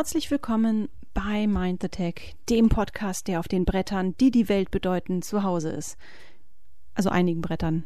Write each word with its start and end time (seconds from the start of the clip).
Herzlich 0.00 0.30
willkommen 0.30 0.88
bei 1.12 1.46
Mind 1.46 1.82
the 1.82 1.88
Tech, 1.90 2.34
dem 2.48 2.70
Podcast, 2.70 3.28
der 3.28 3.38
auf 3.38 3.48
den 3.48 3.66
Brettern, 3.66 4.16
die 4.16 4.30
die 4.30 4.48
Welt 4.48 4.70
bedeuten, 4.70 5.20
zu 5.20 5.42
Hause 5.42 5.68
ist. 5.72 5.98
Also 6.94 7.10
einigen 7.10 7.42
Brettern. 7.42 7.84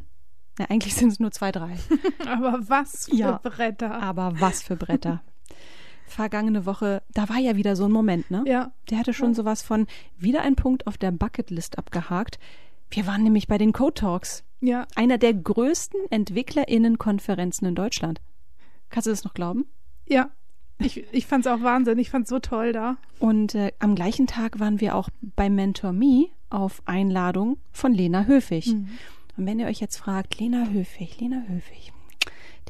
Ja, 0.57 0.67
eigentlich 0.69 0.95
sind 0.95 1.09
es 1.11 1.19
nur 1.19 1.31
zwei, 1.31 1.51
drei. 1.51 1.75
Aber 2.25 2.57
was 2.69 3.07
für 3.07 3.15
Ja. 3.15 3.41
Bretter. 3.43 4.01
Aber 4.01 4.39
was 4.39 4.63
für 4.63 4.77
Bretter. 4.77 5.23
Vergangene 6.07 6.65
Woche, 6.65 7.03
da 7.13 7.27
war 7.27 7.37
ja 7.39 7.57
wieder 7.57 7.75
so 7.75 7.83
ein 7.83 7.91
Moment, 7.91 8.31
ne? 8.31 8.45
Ja, 8.47 8.71
Der 8.89 8.99
hatte 8.99 9.13
schon 9.13 9.33
sowas 9.33 9.61
von 9.61 9.85
wieder 10.17 10.41
ein 10.41 10.55
Punkt 10.55 10.87
auf 10.87 10.97
der 10.97 11.11
Bucketlist 11.11 11.77
abgehakt. 11.77 12.39
Wir 12.91 13.07
waren 13.07 13.23
nämlich 13.23 13.47
bei 13.47 13.57
den 13.57 13.73
Code 13.73 13.95
Talks, 13.95 14.45
ja, 14.61 14.87
einer 14.95 15.17
der 15.17 15.33
größten 15.33 15.99
EntwicklerInnen-Konferenzen 16.11 17.65
in 17.67 17.75
Deutschland. 17.75 18.21
Kannst 18.89 19.07
du 19.07 19.11
das 19.11 19.25
noch 19.25 19.33
glauben? 19.33 19.65
ja. 20.07 20.29
Ich, 20.79 21.05
ich 21.11 21.25
fand's 21.25 21.47
auch 21.47 21.61
Wahnsinn. 21.61 21.97
Ich 21.99 22.09
fand's 22.09 22.29
so 22.29 22.39
toll 22.39 22.73
da. 22.73 22.97
Und 23.19 23.55
äh, 23.55 23.71
am 23.79 23.95
gleichen 23.95 24.27
Tag 24.27 24.59
waren 24.59 24.81
wir 24.81 24.95
auch 24.95 25.09
bei 25.21 25.49
Mentor 25.49 25.93
Me 25.93 26.27
auf 26.49 26.81
Einladung 26.85 27.57
von 27.71 27.93
Lena 27.93 28.25
Höfig. 28.25 28.67
Und 29.37 29.45
wenn 29.45 29.59
ihr 29.59 29.67
euch 29.67 29.79
jetzt 29.79 29.97
fragt, 29.97 30.39
Lena 30.39 30.67
Höfig, 30.69 31.19
Lena 31.19 31.43
Höfig, 31.47 31.91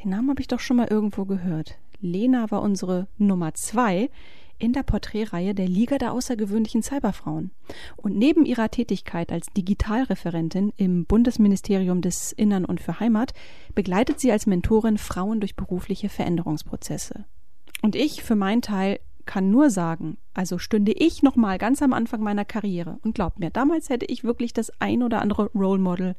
den 0.03 0.09
Namen 0.09 0.29
habe 0.29 0.41
ich 0.41 0.47
doch 0.47 0.59
schon 0.59 0.77
mal 0.77 0.87
irgendwo 0.89 1.25
gehört. 1.25 1.77
Lena 2.01 2.51
war 2.51 2.61
unsere 2.61 3.07
Nummer 3.17 3.53
zwei 3.53 4.09
in 4.57 4.73
der 4.73 4.83
Porträtreihe 4.83 5.53
der 5.53 5.67
Liga 5.67 5.97
der 5.97 6.13
außergewöhnlichen 6.13 6.81
Cyberfrauen. 6.81 7.51
Und 7.97 8.17
neben 8.17 8.45
ihrer 8.45 8.71
Tätigkeit 8.71 9.31
als 9.31 9.47
Digitalreferentin 9.47 10.71
im 10.77 11.05
Bundesministerium 11.05 12.01
des 12.01 12.31
Innern 12.31 12.65
und 12.65 12.79
für 12.79 12.99
Heimat 12.99 13.33
begleitet 13.73 14.19
sie 14.19 14.31
als 14.31 14.45
Mentorin 14.45 14.97
Frauen 14.97 15.39
durch 15.41 15.55
berufliche 15.55 16.09
Veränderungsprozesse. 16.09 17.25
Und 17.85 17.95
ich 17.95 18.23
für 18.23 18.35
meinen 18.35 18.63
Teil 18.63 18.99
kann 19.27 19.51
nur 19.51 19.69
sagen, 19.69 20.17
also 20.33 20.57
stünde 20.57 20.91
ich 20.91 21.21
noch 21.21 21.35
mal 21.35 21.59
ganz 21.59 21.83
am 21.83 21.93
Anfang 21.93 22.19
meiner 22.19 22.43
Karriere 22.43 22.97
und 23.03 23.13
glaubt 23.13 23.39
mir, 23.39 23.51
damals 23.51 23.89
hätte 23.89 24.07
ich 24.07 24.23
wirklich 24.23 24.53
das 24.53 24.71
ein 24.79 25.03
oder 25.03 25.21
andere 25.21 25.51
Role 25.53 25.77
Model 25.77 26.15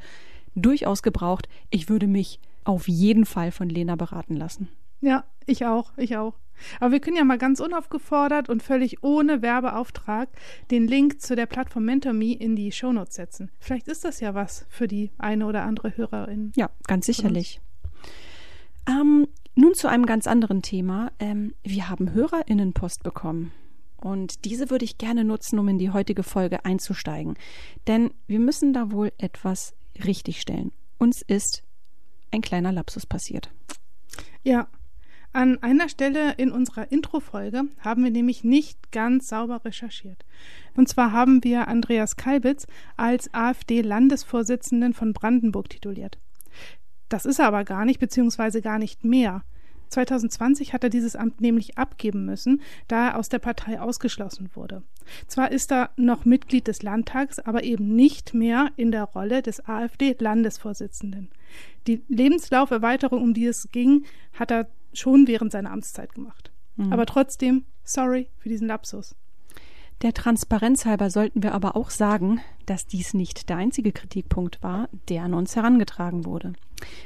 durchaus 0.55 1.03
gebraucht. 1.03 1.49
Ich 1.71 1.89
würde 1.89 2.07
mich 2.07 2.39
auf 2.63 2.87
jeden 2.87 3.27
Fall 3.27 3.51
von 3.51 3.69
Lena 3.69 3.97
beraten 3.97 4.37
lassen. 4.37 4.69
Ja, 5.01 5.25
ich 5.45 5.67
auch, 5.67 5.93
ich 5.97 6.17
auch. 6.17 6.35
Aber 6.79 6.93
wir 6.93 7.01
können 7.01 7.17
ja 7.17 7.25
mal 7.25 7.37
ganz 7.37 7.59
unaufgefordert 7.59 8.49
und 8.49 8.63
völlig 8.63 9.03
ohne 9.03 9.43
Werbeauftrag 9.43 10.29
den 10.71 10.87
Link 10.87 11.21
zu 11.21 11.35
der 11.35 11.47
Plattform 11.47 11.85
MentorMe 11.85 12.33
in 12.33 12.55
die 12.55 12.71
Shownotes 12.71 13.17
setzen. 13.17 13.51
Vielleicht 13.59 13.89
ist 13.89 14.05
das 14.05 14.21
ja 14.21 14.35
was 14.35 14.67
für 14.69 14.87
die 14.87 15.11
eine 15.19 15.45
oder 15.47 15.65
andere 15.65 15.97
Hörerin. 15.97 16.53
Ja, 16.55 16.71
ganz 16.87 17.07
sicherlich. 17.07 17.61
Ähm, 18.89 19.27
nun 19.57 19.75
zu 19.75 19.89
einem 19.89 20.07
ganz 20.07 20.27
anderen 20.27 20.63
Thema. 20.63 21.11
Ähm, 21.19 21.55
wir 21.65 21.89
haben 21.89 22.13
HörerInnenpost 22.13 23.03
bekommen. 23.03 23.53
Und 23.97 24.45
diese 24.45 24.71
würde 24.71 24.85
ich 24.85 24.99
gerne 24.99 25.25
nutzen, 25.25 25.59
um 25.59 25.67
in 25.69 25.79
die 25.79 25.91
heutige 25.91 26.23
Folge 26.23 26.65
einzusteigen. 26.65 27.35
Denn 27.87 28.13
wir 28.27 28.39
müssen 28.39 28.73
da 28.73 28.93
wohl 28.93 29.13
etwas 29.19 29.75
richtigstellen. 30.05 30.71
Uns 30.99 31.23
ist 31.23 31.65
ein 32.31 32.43
kleiner 32.43 32.71
Lapsus 32.71 33.07
passiert. 33.07 33.51
Ja. 34.45 34.69
An 35.33 35.63
einer 35.63 35.91
Stelle 35.91 36.33
in 36.39 36.51
unserer 36.51 36.91
Intro-Folge 36.91 37.65
haben 37.81 38.05
wir 38.05 38.11
nämlich 38.11 38.43
nicht 38.43 38.91
ganz 38.91 39.29
sauber 39.29 39.63
recherchiert. 39.67 40.25
Und 40.75 40.89
zwar 40.89 41.13
haben 41.13 41.45
wir 41.45 41.69
Andreas 41.69 42.17
Kalbitz 42.17 42.67
als 42.97 43.33
AfD-Landesvorsitzenden 43.35 44.95
von 44.95 45.13
Brandenburg 45.13 45.69
tituliert. 45.69 46.19
Das 47.09 47.27
ist 47.27 47.39
er 47.39 47.47
aber 47.47 47.65
gar 47.65 47.85
nicht, 47.85 48.01
beziehungsweise 48.01 48.63
gar 48.63 48.79
nicht 48.79 49.05
mehr. 49.05 49.43
2020 49.89 50.73
hat 50.73 50.83
er 50.83 50.91
dieses 50.91 51.15
Amt 51.15 51.41
nämlich 51.41 51.79
abgeben 51.79 52.25
müssen, 52.25 52.61
da 52.89 53.09
er 53.09 53.19
aus 53.19 53.29
der 53.29 53.39
Partei 53.39 53.81
ausgeschlossen 53.81 54.51
wurde. 54.55 54.83
Zwar 55.29 55.53
ist 55.53 55.71
er 55.71 55.91
noch 55.97 56.25
Mitglied 56.25 56.67
des 56.67 56.83
Landtags, 56.83 57.39
aber 57.39 57.63
eben 57.63 57.95
nicht 57.95 58.35
mehr 58.35 58.71
in 58.77 58.91
der 58.91 59.05
Rolle 59.05 59.43
des 59.43 59.65
AfD-Landesvorsitzenden. 59.65 61.31
Die 61.87 62.03
Lebenslauferweiterung, 62.09 63.23
um 63.23 63.35
die 63.35 63.47
es 63.47 63.69
ging, 63.71 64.05
hat 64.33 64.51
er 64.51 64.69
schon 64.93 65.29
während 65.29 65.53
seiner 65.53 65.71
Amtszeit 65.71 66.15
gemacht. 66.15 66.51
Aber 66.91 67.07
trotzdem, 67.07 67.65
sorry 67.85 68.29
für 68.39 68.49
diesen 68.49 68.67
Lapsus. 68.67 69.15
Der 70.03 70.13
Transparenz 70.13 70.85
halber 70.85 71.11
sollten 71.11 71.43
wir 71.43 71.55
aber 71.55 71.75
auch 71.75 71.91
sagen, 71.91 72.41
dass 72.67 72.87
dies 72.87 73.15
nicht 73.15 73.49
der 73.49 73.57
einzige 73.57 73.93
Kritikpunkt 73.93 74.63
war, 74.63 74.89
der 75.09 75.23
an 75.23 75.35
uns 75.35 75.57
herangetragen 75.57 76.25
wurde. 76.27 76.53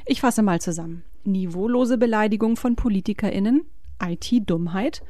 Ich 0.07 0.21
fasse 0.21 0.43
mal 0.43 0.61
zusammen. 0.61 1.05
Niveaulose 1.25 1.99
Beleidigung 1.99 2.57
von 2.57 2.77
PolitikerInnen, 2.77 3.63
IT-Dummheit, 4.03 5.03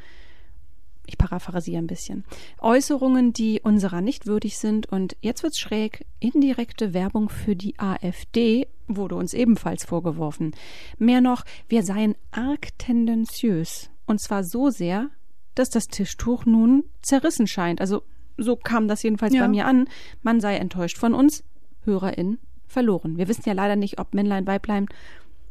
ich 1.06 1.18
paraphrasiere 1.18 1.82
ein 1.82 1.86
bisschen, 1.86 2.24
Äußerungen, 2.60 3.32
die 3.32 3.60
unserer 3.62 4.00
nicht 4.00 4.26
würdig 4.26 4.58
sind 4.58 4.86
und 4.86 5.16
jetzt 5.20 5.42
wird's 5.42 5.58
schräg, 5.58 6.04
indirekte 6.20 6.94
Werbung 6.94 7.28
für 7.28 7.56
die 7.56 7.78
AfD 7.78 8.68
wurde 8.86 9.16
uns 9.16 9.34
ebenfalls 9.34 9.84
vorgeworfen. 9.84 10.52
Mehr 10.98 11.20
noch, 11.20 11.44
wir 11.68 11.82
seien 11.82 12.14
arg 12.30 12.68
tendenziös 12.78 13.90
und 14.06 14.20
zwar 14.20 14.44
so 14.44 14.70
sehr, 14.70 15.10
dass 15.54 15.70
das 15.70 15.88
Tischtuch 15.88 16.46
nun 16.46 16.84
zerrissen 17.02 17.46
scheint. 17.46 17.80
Also 17.80 18.02
so 18.36 18.56
kam 18.56 18.88
das 18.88 19.02
jedenfalls 19.02 19.34
Ja. 19.34 19.42
bei 19.42 19.48
mir 19.48 19.66
an. 19.66 19.86
Man 20.22 20.40
sei 20.40 20.56
enttäuscht 20.56 20.98
von 20.98 21.14
uns, 21.14 21.44
HörerInnen 21.84 22.38
verloren. 22.66 23.18
Wir 23.18 23.28
wissen 23.28 23.42
ja 23.46 23.52
leider 23.52 23.76
nicht, 23.76 23.98
ob 23.98 24.14
Männlein, 24.14 24.46
Weiblein, 24.46 24.86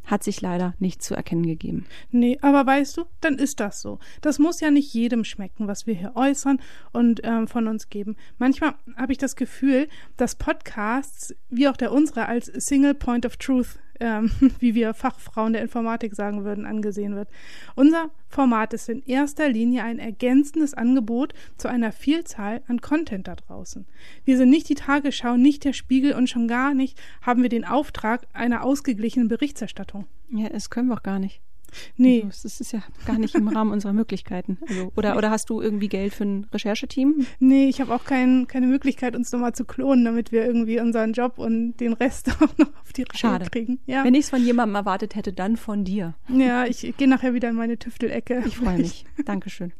hat 0.06 0.24
sich 0.24 0.42
leider 0.42 0.74
nicht 0.80 1.04
zu 1.04 1.14
erkennen 1.14 1.46
gegeben. 1.46 1.86
Nee, 2.10 2.40
aber 2.42 2.66
weißt 2.66 2.98
du, 2.98 3.04
dann 3.22 3.36
ist 3.38 3.60
das 3.60 3.82
so. 3.82 4.00
Das 4.22 4.40
muss 4.40 4.60
ja 4.60 4.72
nicht 4.72 4.92
jedem 4.94 5.24
schmecken, 5.24 5.68
was 5.68 5.86
wir 5.86 5.94
hier 5.94 6.14
äußern 6.16 6.60
und 6.94 7.22
ähm, 7.24 7.48
von 7.48 7.68
uns 7.68 7.90
geben. 7.90 8.16
Manchmal 8.40 8.74
habe 8.98 9.12
ich 9.12 9.20
das 9.20 9.36
Gefühl, 9.36 9.88
dass 10.18 10.34
Podcasts, 10.36 11.36
wie 11.50 11.68
auch 11.68 11.78
der 11.78 11.92
unsere, 11.92 12.26
als 12.26 12.48
Single 12.48 12.96
Point 12.96 13.26
of 13.28 13.38
Truth, 13.38 13.78
ähm, 14.00 14.32
wie 14.60 14.76
wir 14.76 14.94
Fachfrauen 14.94 15.54
der 15.54 15.62
Informatik 15.62 16.16
sagen 16.16 16.44
würden, 16.44 16.66
angesehen 16.66 17.16
wird. 17.16 17.30
Unser 17.76 18.10
Format 18.28 18.74
ist 18.74 18.90
in 18.90 19.04
erster 19.06 19.50
Linie 19.50 19.84
ein 19.84 20.00
ergänzendes 20.00 20.74
Angebot 20.74 21.34
zu 21.58 21.68
einer 21.68 21.92
Vielzahl 21.92 22.62
an 22.68 22.82
Content 22.82 23.28
da 23.28 23.36
draußen. 23.36 23.86
Wir 24.26 24.38
sind 24.38 24.50
nicht 24.50 24.70
die 24.70 24.76
Tagesschau, 24.76 25.38
nicht 25.38 25.64
der 25.64 25.74
Spiegel 25.74 26.14
und 26.14 26.30
schon 26.30 26.48
gar 26.48 26.74
nicht 26.74 27.00
haben 27.22 27.42
wir 27.42 27.50
den 27.50 27.66
Auftrag 27.66 28.28
einer 28.34 28.64
ausgeglichenen 28.64 29.28
Berichterstattung. 29.28 30.06
Ja, 30.32 30.50
das 30.50 30.70
können 30.70 30.88
wir 30.88 30.96
auch 30.96 31.04
gar 31.04 31.20
nicht. 31.20 31.42
Nee. 31.98 32.24
Also, 32.26 32.44
das 32.44 32.62
ist 32.62 32.72
ja 32.72 32.82
gar 33.06 33.18
nicht 33.18 33.36
im 33.36 33.48
Rahmen 33.48 33.72
unserer 33.72 33.94
Möglichkeiten. 33.94 34.58
Also, 34.68 34.92
oder, 34.96 35.18
oder 35.18 35.32
hast 35.32 35.50
du 35.50 35.62
irgendwie 35.62 35.88
Geld 35.90 36.14
für 36.14 36.26
ein 36.26 36.48
Rechercheteam? 36.54 37.26
Nee, 37.40 37.68
ich 37.70 37.82
habe 37.82 37.94
auch 37.94 38.06
kein, 38.06 38.48
keine 38.48 38.68
Möglichkeit, 38.68 39.16
uns 39.16 39.32
nochmal 39.32 39.54
zu 39.54 39.66
klonen, 39.66 40.06
damit 40.06 40.32
wir 40.32 40.46
irgendwie 40.46 40.80
unseren 40.80 41.14
Job 41.14 41.38
und 41.38 41.78
den 41.78 41.94
Rest 41.94 42.30
auch 42.42 42.58
noch 42.58 42.70
auf 42.82 42.94
die 42.94 43.04
Reihe 43.04 43.18
Schade. 43.18 43.46
kriegen. 43.50 43.80
Ja, 43.86 44.04
Wenn 44.04 44.14
ich 44.16 44.22
es 44.26 44.30
von 44.30 44.44
jemandem 44.44 44.76
erwartet 44.76 45.16
hätte, 45.16 45.34
dann 45.34 45.58
von 45.58 45.84
dir. 45.86 46.16
ja 46.30 46.66
ich 46.66 46.94
gehe 46.98 47.08
nachher 47.08 47.34
wieder 47.34 47.50
in 47.50 47.56
meine 47.56 47.78
Tüftelecke. 47.78 48.44
Ich 48.46 48.58
freue 48.58 48.78
mich. 48.78 49.06
Dankeschön. 49.26 49.74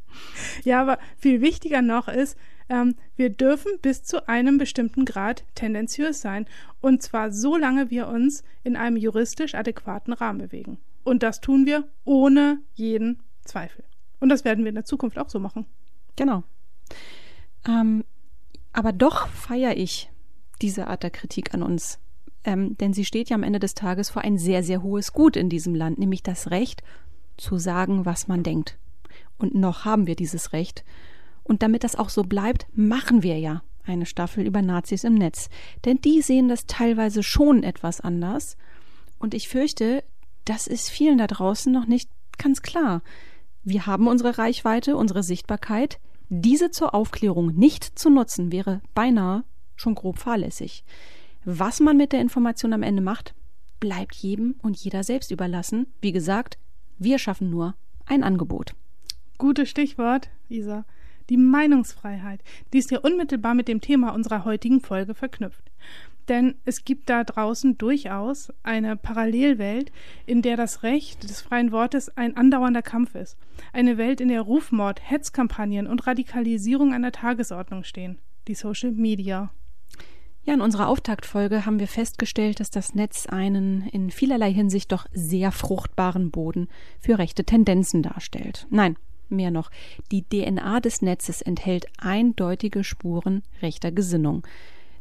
Ja, 0.64 0.82
aber 0.82 0.98
viel 1.18 1.42
wichtiger 1.42 1.82
noch 1.82 2.08
ist, 2.08 2.38
ähm, 2.70 2.96
wir 3.16 3.30
dürfen 3.30 3.72
bis 3.82 4.04
zu 4.04 4.28
einem 4.28 4.58
bestimmten 4.58 5.06
Grad 5.06 5.44
tendenziös 5.56 6.22
sein. 6.22 6.46
Und 6.82 7.02
zwar 7.02 7.32
so 7.32 7.58
lange 7.58 7.90
wir 7.90 8.08
uns 8.08 8.44
in 8.64 8.76
einem 8.76 8.96
juristisch 8.98 9.56
adäquaten 9.56 10.14
Rahmen 10.14 10.40
bewegen. 10.40 10.78
Und 11.10 11.24
das 11.24 11.42
tun 11.42 11.66
wir 11.66 11.90
ohne 12.06 12.60
jeden 12.76 13.24
Zweifel. 13.44 13.84
Und 14.20 14.30
das 14.30 14.46
werden 14.46 14.64
wir 14.64 14.70
in 14.70 14.76
der 14.76 14.86
Zukunft 14.86 15.18
auch 15.18 15.30
so 15.30 15.40
machen. 15.40 15.66
Genau. 16.16 16.44
Ähm, 17.68 18.06
aber 18.74 18.92
doch 18.94 19.28
feiere 19.28 19.76
ich 19.76 20.12
diese 20.62 20.86
Art 20.86 21.02
der 21.02 21.10
Kritik 21.10 21.56
an 21.56 21.64
uns. 21.64 21.98
Ähm, 22.44 22.78
denn 22.78 22.94
sie 22.94 23.06
steht 23.06 23.30
ja 23.30 23.36
am 23.36 23.42
Ende 23.42 23.58
des 23.58 23.74
Tages 23.74 24.12
vor 24.12 24.22
ein 24.22 24.38
sehr, 24.38 24.62
sehr 24.62 24.84
hohes 24.84 25.12
Gut 25.12 25.36
in 25.36 25.50
diesem 25.50 25.74
Land, 25.74 25.98
nämlich 25.98 26.22
das 26.22 26.52
Recht 26.52 26.84
zu 27.38 27.58
sagen, 27.58 28.06
was 28.06 28.28
man 28.28 28.44
denkt. 28.44 28.78
Und 29.40 29.56
noch 29.56 29.86
haben 29.86 30.06
wir 30.06 30.16
dieses 30.16 30.54
Recht. 30.54 30.86
Und 31.44 31.64
damit 31.64 31.84
das 31.84 31.96
auch 31.96 32.10
so 32.10 32.22
bleibt, 32.22 32.68
machen 32.74 33.24
wir 33.24 33.40
ja 33.40 33.64
eine 33.84 34.06
Staffel 34.06 34.46
über 34.46 34.62
Nazis 34.62 35.04
im 35.04 35.16
Netz. 35.16 35.50
Denn 35.86 36.02
die 36.02 36.22
sehen 36.22 36.50
das 36.50 36.68
teilweise 36.68 37.24
schon 37.24 37.64
etwas 37.64 38.00
anders. 38.00 38.58
Und 39.18 39.34
ich 39.34 39.50
fürchte, 39.50 40.04
das 40.46 40.68
ist 40.68 40.90
vielen 40.90 41.18
da 41.18 41.28
draußen 41.28 41.72
noch 41.72 41.86
nicht 41.86 42.10
ganz 42.38 42.62
klar. 42.62 43.02
Wir 43.64 43.86
haben 43.86 44.08
unsere 44.08 44.38
Reichweite, 44.38 44.96
unsere 44.96 45.24
Sichtbarkeit. 45.24 46.00
Diese 46.30 46.72
zur 46.72 46.94
Aufklärung 46.94 47.56
nicht 47.56 47.98
zu 47.98 48.10
nutzen, 48.10 48.52
wäre 48.52 48.82
beinahe 48.94 49.44
schon 49.76 49.96
grob 49.96 50.20
fahrlässig. 50.20 50.84
Was 51.46 51.80
man 51.80 51.98
mit 51.98 52.12
der 52.12 52.22
Information 52.22 52.74
am 52.74 52.84
Ende 52.84 53.02
macht, 53.02 53.34
bleibt 53.80 54.16
jedem 54.16 54.56
und 54.62 54.78
jeder 54.78 55.04
selbst 55.04 55.32
überlassen. 55.32 55.88
Wie 56.02 56.12
gesagt, 56.12 56.58
wir 56.98 57.18
schaffen 57.18 57.50
nur 57.50 57.76
ein 58.06 58.24
Angebot. 58.24 58.76
Gutes 59.38 59.70
Stichwort, 59.70 60.30
Isa. 60.50 60.86
Die 61.30 61.38
Meinungsfreiheit. 61.38 62.42
Die 62.74 62.80
ist 62.80 62.92
ja 62.92 63.00
unmittelbar 63.00 63.54
mit 63.54 63.68
dem 63.68 63.82
Thema 63.82 64.14
unserer 64.14 64.46
heutigen 64.46 64.82
Folge 64.82 65.14
verknüpft. 65.14 65.72
Denn 66.30 66.56
es 66.64 66.86
gibt 66.86 67.10
da 67.10 67.24
draußen 67.24 67.80
durchaus 67.80 68.54
eine 68.62 68.96
Parallelwelt, 68.96 69.92
in 70.28 70.44
der 70.44 70.58
das 70.58 70.84
Recht 70.84 71.24
des 71.24 71.42
freien 71.42 71.72
Wortes 71.72 72.16
ein 72.16 72.38
andauernder 72.38 72.84
Kampf 72.84 73.16
ist. 73.16 73.36
Eine 73.74 73.98
Welt, 73.98 74.22
in 74.22 74.28
der 74.28 74.42
Rufmord, 74.42 75.02
Hetzkampagnen 75.04 75.88
und 75.88 76.06
Radikalisierung 76.06 76.94
an 76.94 77.02
der 77.02 77.12
Tagesordnung 77.12 77.84
stehen. 77.84 78.20
Die 78.48 78.54
Social 78.54 78.92
Media. 78.92 79.52
Ja, 80.44 80.54
in 80.54 80.62
unserer 80.62 80.88
Auftaktfolge 80.88 81.66
haben 81.66 81.80
wir 81.80 81.88
festgestellt, 81.88 82.60
dass 82.60 82.70
das 82.70 82.94
Netz 82.94 83.26
einen 83.26 83.88
in 83.90 84.12
vielerlei 84.12 84.54
Hinsicht 84.54 84.92
doch 84.92 85.08
sehr 85.12 85.52
fruchtbaren 85.52 86.32
Boden 86.32 86.70
für 87.00 87.18
rechte 87.18 87.44
Tendenzen 87.44 88.04
darstellt. 88.04 88.68
Nein, 88.70 88.98
mehr 89.30 89.52
noch, 89.52 89.70
die 90.12 90.24
DNA 90.24 90.80
des 90.80 91.02
Netzes 91.02 91.42
enthält 91.42 91.88
eindeutige 91.98 92.84
Spuren 92.84 93.44
rechter 93.62 93.92
Gesinnung. 93.92 94.44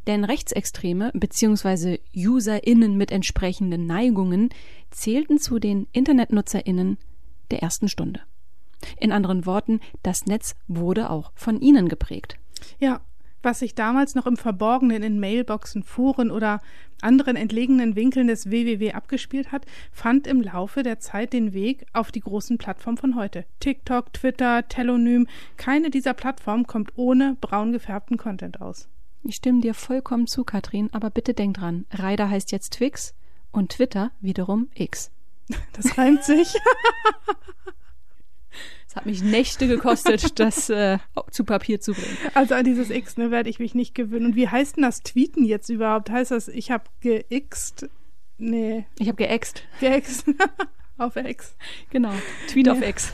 Denn 0.09 0.25
Rechtsextreme 0.25 1.13
bzw. 1.13 1.99
UserInnen 2.17 2.97
mit 2.97 3.13
entsprechenden 3.13 3.87
Neigungen 3.87 4.49
zählten 4.91 5.39
zu 5.39 5.59
den 5.59 5.87
InternetnutzerInnen 5.93 6.97
der 7.51 7.63
ersten 7.63 7.89
Stunde. 7.89 8.23
In 8.99 9.13
anderen 9.13 9.45
Worten, 9.45 9.81
das 10.03 10.25
Netz 10.25 10.57
wurde 10.67 11.11
auch 11.11 11.31
von 11.35 11.61
ihnen 11.61 11.91
geprägt. 11.91 12.39
Ja, 12.79 13.03
was 13.43 13.59
sich 13.59 13.75
damals 13.75 14.15
noch 14.15 14.27
im 14.27 14.39
Verborgenen 14.39 15.03
in 15.03 15.21
Mailboxen, 15.21 15.83
Foren 15.83 16.31
oder 16.31 16.61
anderen 17.03 17.37
entlegenen 17.37 17.95
Winkeln 17.95 18.29
des 18.29 18.51
WWW 18.51 18.93
abgespielt 18.93 19.53
hat, 19.53 19.67
fand 19.93 20.27
im 20.27 20.41
Laufe 20.41 20.83
der 20.83 21.01
Zeit 21.01 21.35
den 21.35 21.53
Weg 21.53 21.85
auf 21.93 22.13
die 22.13 22.21
großen 22.21 22.57
Plattformen 22.57 22.97
von 22.97 23.15
heute. 23.15 23.45
TikTok, 23.61 24.13
Twitter, 24.15 24.67
Telonym, 24.69 25.27
keine 25.59 25.91
dieser 25.91 26.15
Plattformen 26.15 26.67
kommt 26.67 26.97
ohne 26.97 27.37
braun 27.43 27.73
gefärbten 27.73 28.17
Content 28.17 28.63
aus. 28.63 28.89
Ich 29.25 29.37
stimme 29.37 29.61
dir 29.61 29.75
vollkommen 29.75 30.27
zu, 30.27 30.45
Katrin, 30.45 30.89
aber 30.93 31.11
bitte 31.11 31.35
denk 31.35 31.57
dran, 31.57 31.87
Ryder 31.93 32.31
heißt 32.31 32.53
jetzt 32.53 32.75
Twix 32.75 33.15
und 33.51 33.73
Twitter 33.73 34.13
wiederum 34.21 34.69
X. 34.75 35.11
Das 35.73 35.97
reimt 35.97 36.25
sich. 36.25 36.55
Es 38.89 38.97
hat 38.97 39.05
mich 39.05 39.23
Nächte 39.23 39.69
gekostet, 39.69 40.39
das 40.41 40.71
äh, 40.71 40.99
zu 41.31 41.45
Papier 41.45 41.81
zu 41.81 41.93
bringen. 41.93 42.17
Also 42.35 42.55
an 42.55 42.65
dieses 42.65 42.91
X 42.91 43.19
ne, 43.19 43.31
werde 43.31 43.51
ich 43.51 43.59
mich 43.59 43.75
nicht 43.75 43.95
gewöhnen. 43.95 44.27
Und 44.27 44.37
wie 44.37 44.49
heißt 44.49 44.77
denn 44.77 44.83
das 44.83 45.03
Tweeten 45.03 45.45
jetzt 45.45 45.69
überhaupt? 45.69 46.11
Heißt 46.11 46.31
das, 46.31 46.49
ich 46.49 46.71
habe 46.71 46.85
geixt? 47.03 47.89
Nee. 48.39 48.87
Ich 48.99 49.09
habe 49.09 49.17
geäxt. 49.17 49.63
Geäxt. 49.81 50.25
auf 50.99 51.17
X. 51.17 51.55
Genau. 51.91 52.13
Tweet 52.49 52.67
nee. 52.67 52.73
auf 52.73 52.83
X. 52.83 53.13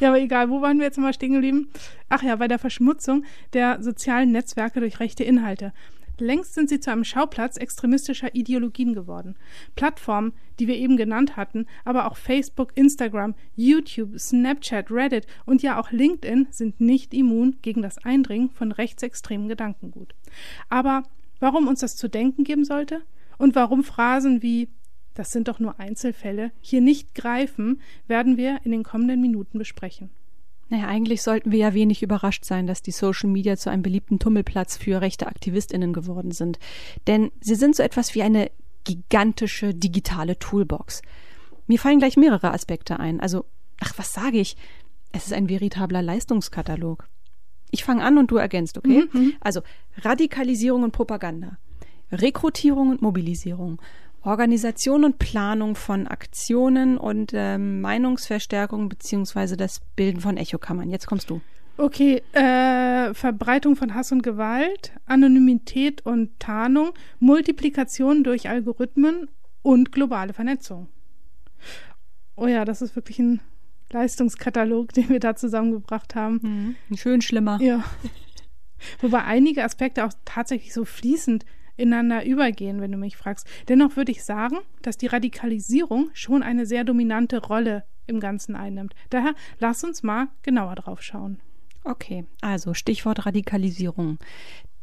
Ja, 0.00 0.08
aber 0.08 0.20
egal, 0.20 0.50
wo 0.50 0.60
waren 0.60 0.78
wir 0.78 0.86
jetzt 0.86 0.98
mal 0.98 1.12
stehen 1.12 1.32
geblieben? 1.32 1.68
Ach 2.08 2.22
ja, 2.22 2.36
bei 2.36 2.48
der 2.48 2.58
Verschmutzung 2.58 3.24
der 3.52 3.82
sozialen 3.82 4.32
Netzwerke 4.32 4.80
durch 4.80 5.00
rechte 5.00 5.24
Inhalte. 5.24 5.72
Längst 6.20 6.54
sind 6.54 6.68
sie 6.68 6.80
zu 6.80 6.92
einem 6.92 7.04
Schauplatz 7.04 7.56
extremistischer 7.56 8.34
Ideologien 8.34 8.94
geworden. 8.94 9.36
Plattformen, 9.74 10.34
die 10.58 10.68
wir 10.68 10.76
eben 10.76 10.96
genannt 10.96 11.36
hatten, 11.36 11.66
aber 11.84 12.06
auch 12.06 12.16
Facebook, 12.16 12.72
Instagram, 12.74 13.34
YouTube, 13.56 14.18
Snapchat, 14.18 14.90
Reddit 14.90 15.26
und 15.46 15.62
ja 15.62 15.80
auch 15.80 15.90
LinkedIn 15.90 16.48
sind 16.50 16.80
nicht 16.80 17.14
immun 17.14 17.56
gegen 17.62 17.80
das 17.80 17.98
Eindringen 18.04 18.50
von 18.50 18.70
rechtsextremen 18.70 19.48
Gedankengut. 19.48 20.14
Aber 20.68 21.04
warum 21.38 21.66
uns 21.66 21.80
das 21.80 21.96
zu 21.96 22.08
denken 22.08 22.44
geben 22.44 22.64
sollte 22.64 23.02
und 23.38 23.54
warum 23.54 23.82
Phrasen 23.82 24.42
wie 24.42 24.68
das 25.20 25.32
sind 25.32 25.48
doch 25.48 25.58
nur 25.58 25.78
Einzelfälle 25.78 26.50
hier 26.62 26.80
nicht 26.80 27.14
greifen, 27.14 27.82
werden 28.06 28.38
wir 28.38 28.58
in 28.64 28.70
den 28.70 28.84
kommenden 28.84 29.20
Minuten 29.20 29.58
besprechen. 29.58 30.08
Naja, 30.70 30.86
eigentlich 30.86 31.20
sollten 31.20 31.52
wir 31.52 31.58
ja 31.58 31.74
wenig 31.74 32.02
überrascht 32.02 32.46
sein, 32.46 32.66
dass 32.66 32.80
die 32.80 32.90
Social 32.90 33.28
Media 33.28 33.58
zu 33.58 33.68
einem 33.68 33.82
beliebten 33.82 34.18
Tummelplatz 34.18 34.78
für 34.78 35.02
rechte 35.02 35.26
AktivistInnen 35.26 35.92
geworden 35.92 36.30
sind. 36.30 36.58
Denn 37.06 37.32
sie 37.42 37.54
sind 37.54 37.76
so 37.76 37.82
etwas 37.82 38.14
wie 38.14 38.22
eine 38.22 38.50
gigantische 38.84 39.74
digitale 39.74 40.38
Toolbox. 40.38 41.02
Mir 41.66 41.78
fallen 41.78 41.98
gleich 41.98 42.16
mehrere 42.16 42.54
Aspekte 42.54 42.98
ein. 42.98 43.20
Also, 43.20 43.44
ach, 43.78 43.92
was 43.98 44.14
sage 44.14 44.38
ich? 44.38 44.56
Es 45.12 45.26
ist 45.26 45.34
ein 45.34 45.50
veritabler 45.50 46.00
Leistungskatalog. 46.00 47.08
Ich 47.70 47.84
fange 47.84 48.04
an 48.04 48.16
und 48.16 48.30
du 48.30 48.36
ergänzt, 48.36 48.78
okay? 48.78 49.04
Mhm. 49.12 49.34
Also, 49.40 49.60
Radikalisierung 49.98 50.82
und 50.82 50.92
Propaganda, 50.92 51.58
Rekrutierung 52.10 52.88
und 52.88 53.02
Mobilisierung, 53.02 53.82
Organisation 54.22 55.04
und 55.04 55.18
Planung 55.18 55.74
von 55.74 56.06
Aktionen 56.06 56.98
und 56.98 57.32
ähm, 57.34 57.80
Meinungsverstärkung 57.80 58.88
beziehungsweise 58.88 59.56
das 59.56 59.80
Bilden 59.96 60.20
von 60.20 60.36
Echokammern. 60.36 60.90
Jetzt 60.90 61.06
kommst 61.06 61.30
du. 61.30 61.40
Okay, 61.78 62.22
äh, 62.32 63.14
Verbreitung 63.14 63.74
von 63.74 63.94
Hass 63.94 64.12
und 64.12 64.22
Gewalt, 64.22 64.92
Anonymität 65.06 66.04
und 66.04 66.38
Tarnung, 66.38 66.92
Multiplikation 67.20 68.22
durch 68.22 68.50
Algorithmen 68.50 69.28
und 69.62 69.90
globale 69.90 70.34
Vernetzung. 70.34 70.88
Oh 72.36 72.46
ja, 72.46 72.66
das 72.66 72.82
ist 72.82 72.96
wirklich 72.96 73.18
ein 73.18 73.40
Leistungskatalog, 73.90 74.92
den 74.94 75.08
wir 75.08 75.20
da 75.20 75.36
zusammengebracht 75.36 76.14
haben. 76.14 76.76
Mhm. 76.90 76.96
Schön 76.96 77.22
schlimmer. 77.22 77.58
Ja. 77.62 77.82
Wobei 79.00 79.24
einige 79.24 79.64
Aspekte 79.64 80.04
auch 80.04 80.12
tatsächlich 80.24 80.72
so 80.74 80.84
fließend 80.84 81.44
ineinander 81.80 82.24
übergehen, 82.24 82.80
wenn 82.80 82.92
du 82.92 82.98
mich 82.98 83.16
fragst. 83.16 83.46
Dennoch 83.68 83.96
würde 83.96 84.12
ich 84.12 84.24
sagen, 84.24 84.58
dass 84.82 84.96
die 84.96 85.06
Radikalisierung 85.06 86.10
schon 86.12 86.42
eine 86.42 86.66
sehr 86.66 86.84
dominante 86.84 87.38
Rolle 87.38 87.84
im 88.06 88.20
Ganzen 88.20 88.56
einnimmt. 88.56 88.94
Daher 89.10 89.34
lass 89.58 89.84
uns 89.84 90.02
mal 90.02 90.28
genauer 90.42 90.74
drauf 90.74 91.02
schauen. 91.02 91.40
Okay, 91.84 92.26
also 92.42 92.74
Stichwort 92.74 93.24
Radikalisierung. 93.24 94.18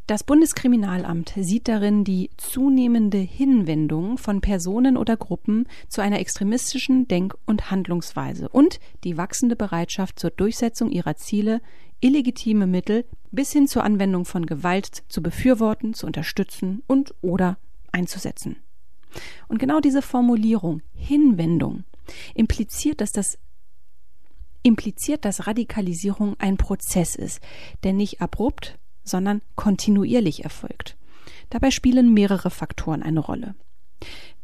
Das 0.07 0.23
Bundeskriminalamt 0.23 1.33
sieht 1.35 1.67
darin 1.67 2.05
die 2.05 2.29
zunehmende 2.37 3.17
Hinwendung 3.17 4.17
von 4.17 4.39
Personen 4.39 4.95
oder 4.95 5.17
Gruppen 5.17 5.67
zu 5.89 5.99
einer 5.99 6.21
extremistischen 6.21 7.09
Denk- 7.09 7.35
und 7.45 7.71
Handlungsweise 7.71 8.47
und 8.47 8.79
die 9.03 9.17
wachsende 9.17 9.57
Bereitschaft 9.57 10.17
zur 10.17 10.29
Durchsetzung 10.29 10.91
ihrer 10.91 11.17
Ziele 11.17 11.59
illegitime 11.99 12.67
Mittel 12.67 13.05
bis 13.31 13.51
hin 13.51 13.67
zur 13.67 13.83
Anwendung 13.83 14.25
von 14.25 14.45
Gewalt 14.45 15.03
zu 15.07 15.21
befürworten, 15.21 15.93
zu 15.93 16.05
unterstützen 16.05 16.83
und 16.87 17.13
oder 17.21 17.57
einzusetzen. 17.91 18.57
Und 19.47 19.57
genau 19.57 19.79
diese 19.79 20.01
Formulierung 20.01 20.81
Hinwendung 20.93 21.83
impliziert, 22.35 23.01
dass 23.01 23.11
das 23.11 23.37
impliziert, 24.63 25.25
dass 25.25 25.47
Radikalisierung 25.47 26.35
ein 26.39 26.57
Prozess 26.57 27.15
ist, 27.15 27.41
der 27.83 27.93
nicht 27.93 28.21
abrupt, 28.21 28.77
sondern 29.03 29.41
kontinuierlich 29.55 30.43
erfolgt. 30.43 30.97
Dabei 31.49 31.71
spielen 31.71 32.13
mehrere 32.13 32.49
Faktoren 32.49 33.03
eine 33.03 33.21
Rolle. 33.21 33.55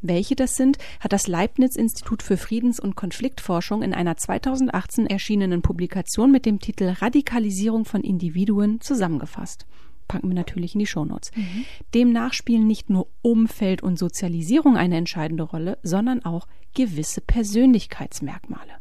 Welche 0.03 0.35
das 0.35 0.57
sind, 0.57 0.77
hat 0.99 1.13
das 1.13 1.27
Leibniz-Institut 1.27 2.23
für 2.23 2.35
Friedens- 2.35 2.79
und 2.79 2.95
Konfliktforschung 2.95 3.81
in 3.81 3.93
einer 3.93 4.17
2018 4.17 5.07
erschienenen 5.07 5.61
Publikation 5.61 6.29
mit 6.29 6.45
dem 6.45 6.59
Titel 6.59 6.93
Radikalisierung 6.99 7.85
von 7.85 8.01
Individuen 8.01 8.81
zusammengefasst. 8.81 9.65
Packen 10.09 10.27
wir 10.27 10.35
natürlich 10.35 10.75
in 10.75 10.79
die 10.79 10.87
Shownotes. 10.87 11.31
Mhm. 11.33 11.65
Demnach 11.93 12.33
spielen 12.33 12.67
nicht 12.67 12.89
nur 12.89 13.07
Umfeld 13.21 13.81
und 13.81 13.97
Sozialisierung 13.97 14.75
eine 14.75 14.97
entscheidende 14.97 15.43
Rolle, 15.43 15.77
sondern 15.83 16.25
auch 16.25 16.47
gewisse 16.75 17.21
Persönlichkeitsmerkmale. 17.21 18.73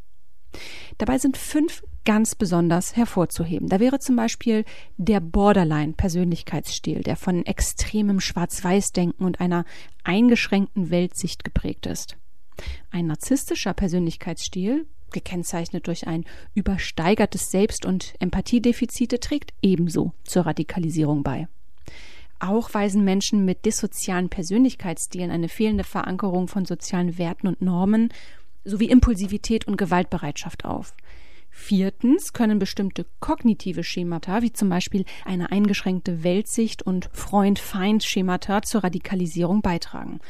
Dabei 0.99 1.19
sind 1.19 1.37
fünf 1.37 1.85
ganz 2.05 2.35
besonders 2.35 2.97
hervorzuheben. 2.97 3.69
Da 3.69 3.81
wäre 3.81 3.99
zum 3.99 4.17
Beispiel 4.17 4.65
der 4.97 5.21
Borderline-Persönlichkeitsstil, 5.21 7.01
der 7.01 7.17
von 7.17 7.47
extremem 7.47 8.21
Schwarz-Weiß-Denken 8.21 9.25
und 9.25 9.41
einer 9.41 9.65
eingeschränkten 10.05 10.91
Weltsicht 10.91 11.45
geprägt 11.45 11.87
ist. 11.87 12.17
Ein 12.91 13.07
narzisstischer 13.07 13.75
Persönlichkeitsstil, 13.75 14.87
gekennzeichnet 15.13 15.87
durch 15.87 16.07
ein 16.07 16.25
übersteigertes 16.55 17.51
Selbst- 17.51 17.85
und 17.85 18.15
Empathiedefizite, 18.19 19.21
trägt 19.21 19.53
ebenso 19.63 20.13
zur 20.25 20.47
Radikalisierung 20.47 21.23
bei. 21.23 21.49
Auch 22.39 22.75
weisen 22.75 23.05
Menschen 23.05 23.45
mit 23.45 23.65
dissozialen 23.65 24.29
Persönlichkeitsstilen 24.29 25.31
eine 25.31 25.49
fehlende 25.49 25.85
Verankerung 25.85 26.49
von 26.49 26.65
sozialen 26.65 27.17
Werten 27.17 27.47
und 27.47 27.63
Normen 27.63 28.13
sowie 28.65 28.89
Impulsivität 28.89 29.67
und 29.67 29.77
Gewaltbereitschaft 29.77 30.65
auf. 30.65 30.95
Viertens 31.55 32.33
können 32.33 32.59
bestimmte 32.59 33.07
kognitive 33.21 33.85
Schemata, 33.85 34.41
wie 34.41 34.53
zum 34.53 34.71
Beispiel 34.71 35.05
eine 35.27 35.53
eingeschränkte 35.53 36.25
Weltsicht 36.25 36.83
und 36.83 37.11
Freund-Feind-Schemata 37.13 38.63
zur 38.63 38.83
Radikalisierung 38.83 39.61
beitragen. 39.61 40.21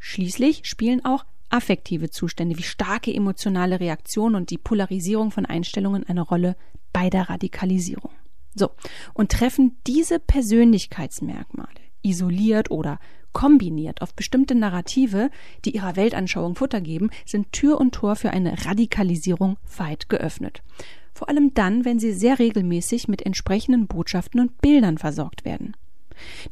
Schließlich 0.00 0.62
spielen 0.64 1.04
auch 1.04 1.24
affektive 1.50 2.10
Zustände 2.10 2.58
wie 2.58 2.64
starke 2.64 3.14
emotionale 3.14 3.78
Reaktionen 3.78 4.34
und 4.34 4.50
die 4.50 4.58
Polarisierung 4.58 5.30
von 5.30 5.46
Einstellungen 5.46 6.04
eine 6.04 6.22
Rolle 6.22 6.56
bei 6.92 7.08
der 7.08 7.30
Radikalisierung. 7.30 8.10
So, 8.54 8.70
und 9.14 9.30
treffen 9.30 9.76
diese 9.86 10.18
Persönlichkeitsmerkmale 10.18 11.68
isoliert 12.02 12.72
oder 12.72 12.98
kombiniert 13.32 14.02
auf 14.02 14.14
bestimmte 14.14 14.54
Narrative, 14.54 15.30
die 15.64 15.74
ihrer 15.74 15.96
Weltanschauung 15.96 16.54
Futter 16.54 16.80
geben, 16.80 17.10
sind 17.26 17.52
Tür 17.52 17.80
und 17.80 17.94
Tor 17.94 18.16
für 18.16 18.30
eine 18.30 18.64
Radikalisierung 18.64 19.56
weit 19.76 20.08
geöffnet. 20.08 20.62
Vor 21.14 21.28
allem 21.28 21.54
dann, 21.54 21.84
wenn 21.84 21.98
sie 21.98 22.12
sehr 22.12 22.38
regelmäßig 22.38 23.08
mit 23.08 23.22
entsprechenden 23.22 23.86
Botschaften 23.86 24.40
und 24.40 24.60
Bildern 24.60 24.98
versorgt 24.98 25.44
werden. 25.44 25.76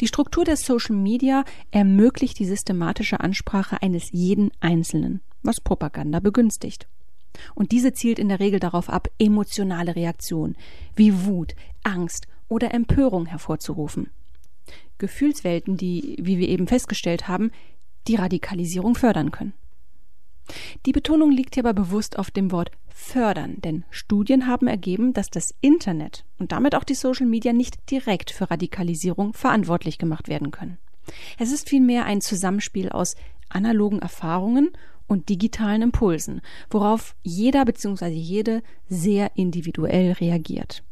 Die 0.00 0.06
Struktur 0.06 0.44
der 0.44 0.56
Social 0.56 0.96
Media 0.96 1.44
ermöglicht 1.70 2.38
die 2.38 2.44
systematische 2.46 3.20
Ansprache 3.20 3.82
eines 3.82 4.10
jeden 4.12 4.50
Einzelnen, 4.60 5.20
was 5.42 5.60
Propaganda 5.60 6.20
begünstigt. 6.20 6.88
Und 7.54 7.72
diese 7.72 7.92
zielt 7.92 8.18
in 8.18 8.28
der 8.28 8.40
Regel 8.40 8.60
darauf 8.60 8.90
ab, 8.90 9.08
emotionale 9.18 9.96
Reaktionen 9.96 10.56
wie 10.96 11.24
Wut, 11.24 11.54
Angst 11.82 12.26
oder 12.48 12.74
Empörung 12.74 13.26
hervorzurufen. 13.26 14.10
Gefühlswelten, 15.00 15.76
die, 15.76 16.16
wie 16.20 16.38
wir 16.38 16.48
eben 16.48 16.68
festgestellt 16.68 17.26
haben, 17.26 17.50
die 18.06 18.14
Radikalisierung 18.14 18.94
fördern 18.94 19.32
können. 19.32 19.54
Die 20.86 20.92
Betonung 20.92 21.30
liegt 21.30 21.54
hierbei 21.54 21.72
bewusst 21.72 22.18
auf 22.18 22.30
dem 22.30 22.52
Wort 22.52 22.70
fördern, 22.88 23.56
denn 23.60 23.84
Studien 23.90 24.46
haben 24.46 24.66
ergeben, 24.66 25.12
dass 25.12 25.30
das 25.30 25.54
Internet 25.60 26.24
und 26.38 26.52
damit 26.52 26.74
auch 26.74 26.84
die 26.84 26.94
Social 26.94 27.26
Media 27.26 27.52
nicht 27.52 27.90
direkt 27.90 28.30
für 28.30 28.50
Radikalisierung 28.50 29.32
verantwortlich 29.32 29.98
gemacht 29.98 30.28
werden 30.28 30.50
können. 30.50 30.78
Es 31.38 31.52
ist 31.52 31.68
vielmehr 31.68 32.04
ein 32.04 32.20
Zusammenspiel 32.20 32.90
aus 32.90 33.16
analogen 33.48 34.00
Erfahrungen 34.00 34.70
und 35.06 35.28
digitalen 35.28 35.82
Impulsen, 35.82 36.40
worauf 36.70 37.16
jeder 37.22 37.64
bzw. 37.64 38.08
jede 38.08 38.62
sehr 38.88 39.32
individuell 39.34 40.12
reagiert. 40.12 40.84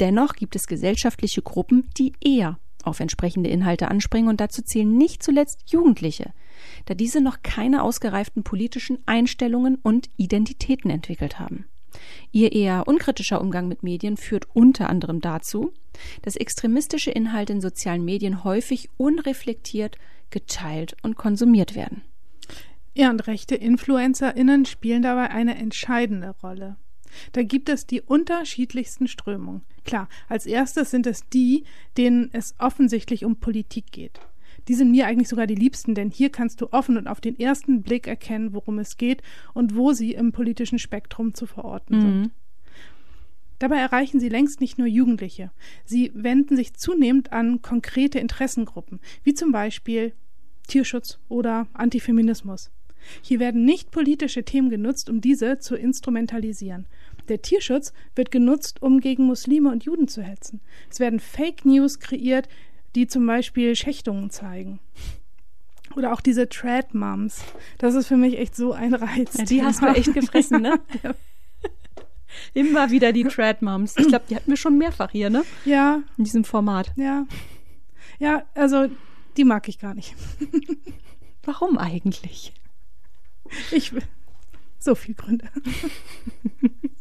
Dennoch 0.00 0.34
gibt 0.34 0.54
es 0.56 0.66
gesellschaftliche 0.66 1.42
Gruppen, 1.42 1.88
die 1.96 2.12
eher 2.20 2.58
auf 2.88 3.00
entsprechende 3.00 3.50
Inhalte 3.50 3.88
anspringen 3.88 4.28
und 4.28 4.40
dazu 4.40 4.62
zählen 4.62 4.96
nicht 4.96 5.22
zuletzt 5.22 5.62
Jugendliche, 5.66 6.32
da 6.86 6.94
diese 6.94 7.20
noch 7.20 7.42
keine 7.42 7.82
ausgereiften 7.82 8.42
politischen 8.42 8.98
Einstellungen 9.06 9.76
und 9.76 10.08
Identitäten 10.16 10.90
entwickelt 10.90 11.38
haben. 11.38 11.66
Ihr 12.32 12.52
eher 12.52 12.86
unkritischer 12.86 13.40
Umgang 13.40 13.68
mit 13.68 13.82
Medien 13.82 14.16
führt 14.16 14.46
unter 14.54 14.88
anderem 14.90 15.20
dazu, 15.20 15.72
dass 16.22 16.36
extremistische 16.36 17.10
Inhalte 17.10 17.52
in 17.52 17.60
sozialen 17.60 18.04
Medien 18.04 18.44
häufig 18.44 18.90
unreflektiert 18.96 19.96
geteilt 20.30 20.96
und 21.02 21.16
konsumiert 21.16 21.74
werden. 21.74 22.02
Ja, 22.94 23.10
und 23.10 23.26
rechte 23.26 23.54
InfluencerInnen 23.54 24.66
spielen 24.66 25.02
dabei 25.02 25.30
eine 25.30 25.56
entscheidende 25.56 26.34
Rolle. 26.42 26.76
Da 27.32 27.42
gibt 27.42 27.68
es 27.68 27.86
die 27.86 28.00
unterschiedlichsten 28.00 29.08
Strömungen. 29.08 29.62
Klar, 29.84 30.08
als 30.28 30.46
erstes 30.46 30.90
sind 30.90 31.06
es 31.06 31.28
die, 31.28 31.64
denen 31.96 32.30
es 32.32 32.54
offensichtlich 32.58 33.24
um 33.24 33.36
Politik 33.36 33.92
geht. 33.92 34.20
Die 34.68 34.74
sind 34.74 34.90
mir 34.90 35.06
eigentlich 35.06 35.28
sogar 35.28 35.46
die 35.46 35.54
liebsten, 35.54 35.94
denn 35.94 36.10
hier 36.10 36.30
kannst 36.30 36.60
du 36.60 36.72
offen 36.72 36.96
und 36.98 37.06
auf 37.06 37.20
den 37.20 37.38
ersten 37.38 37.82
Blick 37.82 38.06
erkennen, 38.06 38.52
worum 38.52 38.78
es 38.78 38.98
geht 38.98 39.22
und 39.54 39.76
wo 39.76 39.92
sie 39.92 40.12
im 40.12 40.32
politischen 40.32 40.78
Spektrum 40.78 41.32
zu 41.32 41.46
verorten 41.46 41.96
mhm. 41.96 42.00
sind. 42.00 42.30
Dabei 43.58 43.78
erreichen 43.78 44.20
sie 44.20 44.28
längst 44.28 44.60
nicht 44.60 44.78
nur 44.78 44.86
Jugendliche. 44.86 45.50
Sie 45.84 46.12
wenden 46.14 46.54
sich 46.54 46.74
zunehmend 46.74 47.32
an 47.32 47.60
konkrete 47.60 48.18
Interessengruppen, 48.18 49.00
wie 49.24 49.34
zum 49.34 49.50
Beispiel 49.50 50.12
Tierschutz 50.68 51.18
oder 51.28 51.66
Antifeminismus. 51.72 52.70
Hier 53.22 53.40
werden 53.40 53.64
nicht 53.64 53.90
politische 53.90 54.44
Themen 54.44 54.70
genutzt, 54.70 55.08
um 55.08 55.20
diese 55.20 55.58
zu 55.58 55.76
instrumentalisieren. 55.76 56.86
Der 57.28 57.42
Tierschutz 57.42 57.92
wird 58.14 58.30
genutzt, 58.30 58.82
um 58.82 59.00
gegen 59.00 59.24
Muslime 59.24 59.70
und 59.70 59.84
Juden 59.84 60.08
zu 60.08 60.22
hetzen. 60.22 60.60
Es 60.90 61.00
werden 61.00 61.20
Fake 61.20 61.64
News 61.64 62.00
kreiert, 62.00 62.48
die 62.94 63.06
zum 63.06 63.26
Beispiel 63.26 63.76
Schächtungen 63.76 64.30
zeigen. 64.30 64.80
Oder 65.96 66.12
auch 66.12 66.20
diese 66.20 66.48
Trad 66.48 66.94
Moms. 66.94 67.42
Das 67.78 67.94
ist 67.94 68.06
für 68.06 68.16
mich 68.16 68.38
echt 68.38 68.54
so 68.54 68.72
ein 68.72 68.94
Reiz. 68.94 69.36
Ja, 69.36 69.44
die 69.44 69.62
hast 69.62 69.82
du 69.82 69.86
echt 69.86 70.12
gefressen, 70.14 70.62
ne? 70.62 70.80
ja. 71.02 71.14
Immer 72.54 72.90
wieder 72.90 73.12
die 73.12 73.24
Trad 73.24 73.62
Moms. 73.62 73.96
Ich 73.96 74.08
glaube, 74.08 74.24
die 74.28 74.36
hatten 74.36 74.50
wir 74.50 74.56
schon 74.56 74.78
mehrfach 74.78 75.10
hier, 75.10 75.30
ne? 75.30 75.44
Ja. 75.64 76.02
In 76.16 76.24
diesem 76.24 76.44
Format. 76.44 76.92
Ja. 76.96 77.26
Ja, 78.18 78.44
also 78.54 78.88
die 79.36 79.44
mag 79.44 79.68
ich 79.68 79.78
gar 79.78 79.94
nicht. 79.94 80.14
Warum 81.44 81.78
eigentlich? 81.78 82.52
Ich 83.70 83.92
will. 83.92 84.02
So 84.78 84.94
viel 84.94 85.14
Gründe. 85.14 85.48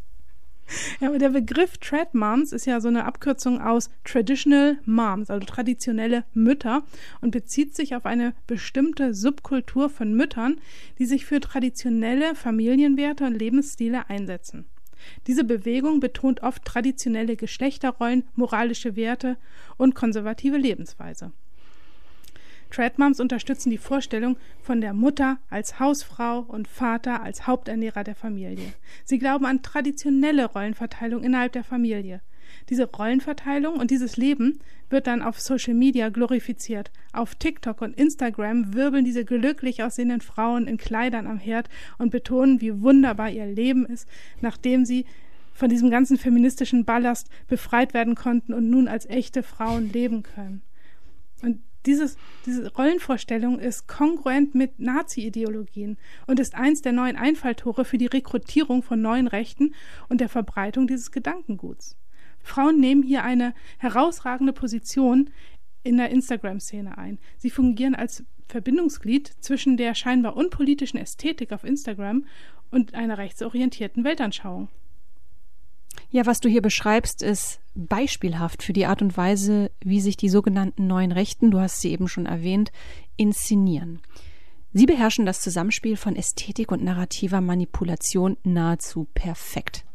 Ja, 0.99 1.09
aber 1.09 1.19
der 1.19 1.29
Begriff 1.29 1.77
Trad 1.77 2.15
Moms 2.15 2.51
ist 2.51 2.65
ja 2.65 2.81
so 2.81 2.87
eine 2.87 3.05
Abkürzung 3.05 3.61
aus 3.61 3.91
Traditional 4.03 4.79
Moms, 4.85 5.29
also 5.29 5.45
traditionelle 5.45 6.23
Mütter, 6.33 6.83
und 7.21 7.29
bezieht 7.29 7.75
sich 7.75 7.95
auf 7.95 8.07
eine 8.07 8.33
bestimmte 8.47 9.13
Subkultur 9.13 9.91
von 9.91 10.13
Müttern, 10.13 10.59
die 10.97 11.05
sich 11.05 11.25
für 11.25 11.39
traditionelle 11.39 12.33
Familienwerte 12.33 13.25
und 13.25 13.37
Lebensstile 13.37 14.09
einsetzen. 14.09 14.65
Diese 15.27 15.43
Bewegung 15.43 15.99
betont 15.99 16.41
oft 16.41 16.65
traditionelle 16.65 17.35
Geschlechterrollen, 17.35 18.23
moralische 18.33 18.95
Werte 18.95 19.37
und 19.77 19.93
konservative 19.93 20.57
Lebensweise. 20.57 21.31
Tradmoms 22.69 23.19
unterstützen 23.19 23.69
die 23.69 23.77
Vorstellung 23.77 24.37
von 24.61 24.81
der 24.81 24.93
Mutter 24.93 25.39
als 25.49 25.79
Hausfrau 25.79 26.39
und 26.39 26.67
Vater 26.67 27.23
als 27.23 27.47
Haupternährer 27.47 28.03
der 28.03 28.15
Familie. 28.15 28.73
Sie 29.05 29.19
glauben 29.19 29.45
an 29.45 29.61
traditionelle 29.61 30.45
Rollenverteilung 30.45 31.23
innerhalb 31.23 31.53
der 31.53 31.63
Familie. 31.63 32.21
Diese 32.69 32.89
Rollenverteilung 32.89 33.77
und 33.77 33.91
dieses 33.91 34.17
Leben 34.17 34.59
wird 34.89 35.07
dann 35.07 35.21
auf 35.21 35.39
Social 35.39 35.73
Media 35.73 36.09
glorifiziert. 36.09 36.91
Auf 37.11 37.35
TikTok 37.35 37.81
und 37.81 37.97
Instagram 37.97 38.73
wirbeln 38.73 39.05
diese 39.05 39.25
glücklich 39.25 39.83
aussehenden 39.83 40.21
Frauen 40.21 40.67
in 40.67 40.77
Kleidern 40.77 41.27
am 41.27 41.39
Herd 41.39 41.69
und 41.97 42.09
betonen, 42.09 42.61
wie 42.61 42.81
wunderbar 42.81 43.29
ihr 43.29 43.45
Leben 43.45 43.85
ist, 43.85 44.07
nachdem 44.41 44.85
sie 44.85 45.05
von 45.53 45.69
diesem 45.69 45.89
ganzen 45.89 46.17
feministischen 46.17 46.85
Ballast 46.85 47.29
befreit 47.47 47.93
werden 47.93 48.15
konnten 48.15 48.53
und 48.53 48.69
nun 48.69 48.87
als 48.87 49.07
echte 49.07 49.43
Frauen 49.43 49.91
leben 49.91 50.23
können. 50.23 50.61
Und 51.41 51.61
dieses, 51.87 52.17
diese 52.45 52.71
Rollenvorstellung 52.73 53.59
ist 53.59 53.87
kongruent 53.87 54.53
mit 54.53 54.79
Nazi-Ideologien 54.79 55.97
und 56.27 56.39
ist 56.39 56.53
eins 56.53 56.81
der 56.81 56.91
neuen 56.91 57.15
Einfalltore 57.15 57.85
für 57.85 57.97
die 57.97 58.05
Rekrutierung 58.05 58.83
von 58.83 59.01
neuen 59.01 59.27
Rechten 59.27 59.73
und 60.09 60.21
der 60.21 60.29
Verbreitung 60.29 60.87
dieses 60.87 61.11
Gedankenguts. 61.11 61.97
Frauen 62.41 62.79
nehmen 62.79 63.03
hier 63.03 63.23
eine 63.23 63.53
herausragende 63.77 64.53
Position 64.53 65.29
in 65.83 65.97
der 65.97 66.09
Instagram-Szene 66.09 66.97
ein. 66.97 67.19
Sie 67.37 67.49
fungieren 67.49 67.95
als 67.95 68.23
Verbindungsglied 68.47 69.35
zwischen 69.39 69.77
der 69.77 69.95
scheinbar 69.95 70.37
unpolitischen 70.37 70.99
Ästhetik 70.99 71.51
auf 71.51 71.63
Instagram 71.63 72.25
und 72.69 72.93
einer 72.93 73.17
rechtsorientierten 73.17 74.03
Weltanschauung. 74.03 74.69
Ja, 76.09 76.25
was 76.25 76.39
du 76.39 76.49
hier 76.49 76.61
beschreibst, 76.61 77.21
ist 77.21 77.59
beispielhaft 77.75 78.63
für 78.63 78.73
die 78.73 78.85
Art 78.85 79.01
und 79.01 79.17
Weise, 79.17 79.71
wie 79.81 80.01
sich 80.01 80.17
die 80.17 80.29
sogenannten 80.29 80.87
neuen 80.87 81.11
Rechten, 81.11 81.51
du 81.51 81.59
hast 81.59 81.81
sie 81.81 81.91
eben 81.91 82.07
schon 82.07 82.25
erwähnt, 82.25 82.71
inszenieren. 83.17 84.01
Sie 84.73 84.85
beherrschen 84.85 85.25
das 85.25 85.41
Zusammenspiel 85.41 85.97
von 85.97 86.15
Ästhetik 86.15 86.71
und 86.71 86.83
narrativer 86.83 87.41
Manipulation 87.41 88.37
nahezu 88.43 89.07
perfekt. 89.13 89.85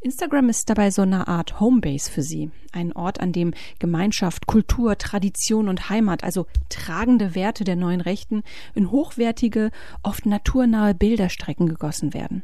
Instagram 0.00 0.48
ist 0.48 0.68
dabei 0.68 0.90
so 0.90 1.02
eine 1.02 1.28
Art 1.28 1.60
Homebase 1.60 2.10
für 2.10 2.22
sie, 2.22 2.50
ein 2.72 2.92
Ort, 2.92 3.20
an 3.20 3.32
dem 3.32 3.54
Gemeinschaft, 3.78 4.48
Kultur, 4.48 4.98
Tradition 4.98 5.68
und 5.68 5.90
Heimat, 5.90 6.24
also 6.24 6.46
tragende 6.68 7.36
Werte 7.36 7.62
der 7.62 7.76
neuen 7.76 8.00
Rechten, 8.00 8.42
in 8.74 8.90
hochwertige, 8.90 9.70
oft 10.02 10.26
naturnahe 10.26 10.94
Bilderstrecken 10.94 11.68
gegossen 11.68 12.14
werden. 12.14 12.42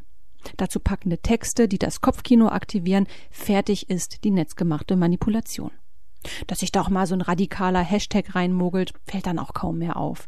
Dazu 0.57 0.80
packende 0.80 1.18
Texte, 1.18 1.68
die 1.68 1.78
das 1.78 2.00
Kopfkino 2.00 2.49
aktivieren, 2.49 3.07
fertig 3.30 3.90
ist 3.90 4.25
die 4.25 4.30
netzgemachte 4.30 4.97
Manipulation. 4.97 5.71
Dass 6.47 6.61
sich 6.61 6.73
da 6.73 6.80
auch 6.80 6.90
mal 6.90 7.07
so 7.07 7.14
ein 7.14 7.21
radikaler 7.21 7.83
Hashtag 7.83 8.35
reinmogelt, 8.35 8.92
fällt 9.04 9.26
dann 9.26 9.38
auch 9.38 9.54
kaum 9.54 9.78
mehr 9.78 9.97
auf. 9.97 10.26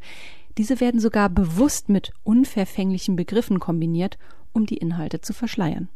Diese 0.59 0.81
werden 0.81 1.01
sogar 1.01 1.29
bewusst 1.29 1.89
mit 1.89 2.13
unverfänglichen 2.23 3.17
Begriffen 3.17 3.61
kombiniert, 3.61 4.19
um 4.53 4.67
die 4.67 4.77
Inhalte 4.77 5.21
zu 5.21 5.33
verschleiern. 5.33 5.89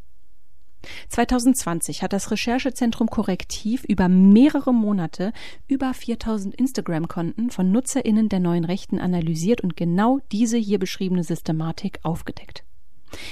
2020 1.09 2.03
hat 2.03 2.13
das 2.13 2.31
Recherchezentrum 2.31 3.07
Korrektiv 3.07 3.83
über 3.85 4.07
mehrere 4.07 4.73
Monate 4.73 5.33
über 5.67 5.93
4000 5.93 6.53
Instagram-Konten 6.55 7.49
von 7.49 7.71
NutzerInnen 7.71 8.29
der 8.29 8.39
neuen 8.39 8.65
Rechten 8.65 8.99
analysiert 8.99 9.61
und 9.61 9.75
genau 9.75 10.19
diese 10.31 10.57
hier 10.57 10.77
beschriebene 10.77 11.23
Systematik 11.23 11.99
aufgedeckt. 12.03 12.64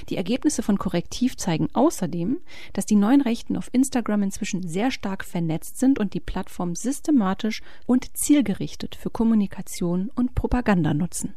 Die 0.09 0.17
Ergebnisse 0.17 0.63
von 0.63 0.77
Korrektiv 0.77 1.37
zeigen 1.37 1.69
außerdem, 1.73 2.37
dass 2.73 2.85
die 2.85 2.95
neuen 2.95 3.21
Rechten 3.21 3.57
auf 3.57 3.69
Instagram 3.71 4.23
inzwischen 4.23 4.67
sehr 4.67 4.91
stark 4.91 5.23
vernetzt 5.23 5.79
sind 5.79 5.99
und 5.99 6.13
die 6.13 6.19
Plattform 6.19 6.75
systematisch 6.75 7.61
und 7.85 8.15
zielgerichtet 8.17 8.95
für 8.95 9.09
Kommunikation 9.09 10.09
und 10.15 10.35
Propaganda 10.35 10.93
nutzen. 10.93 11.35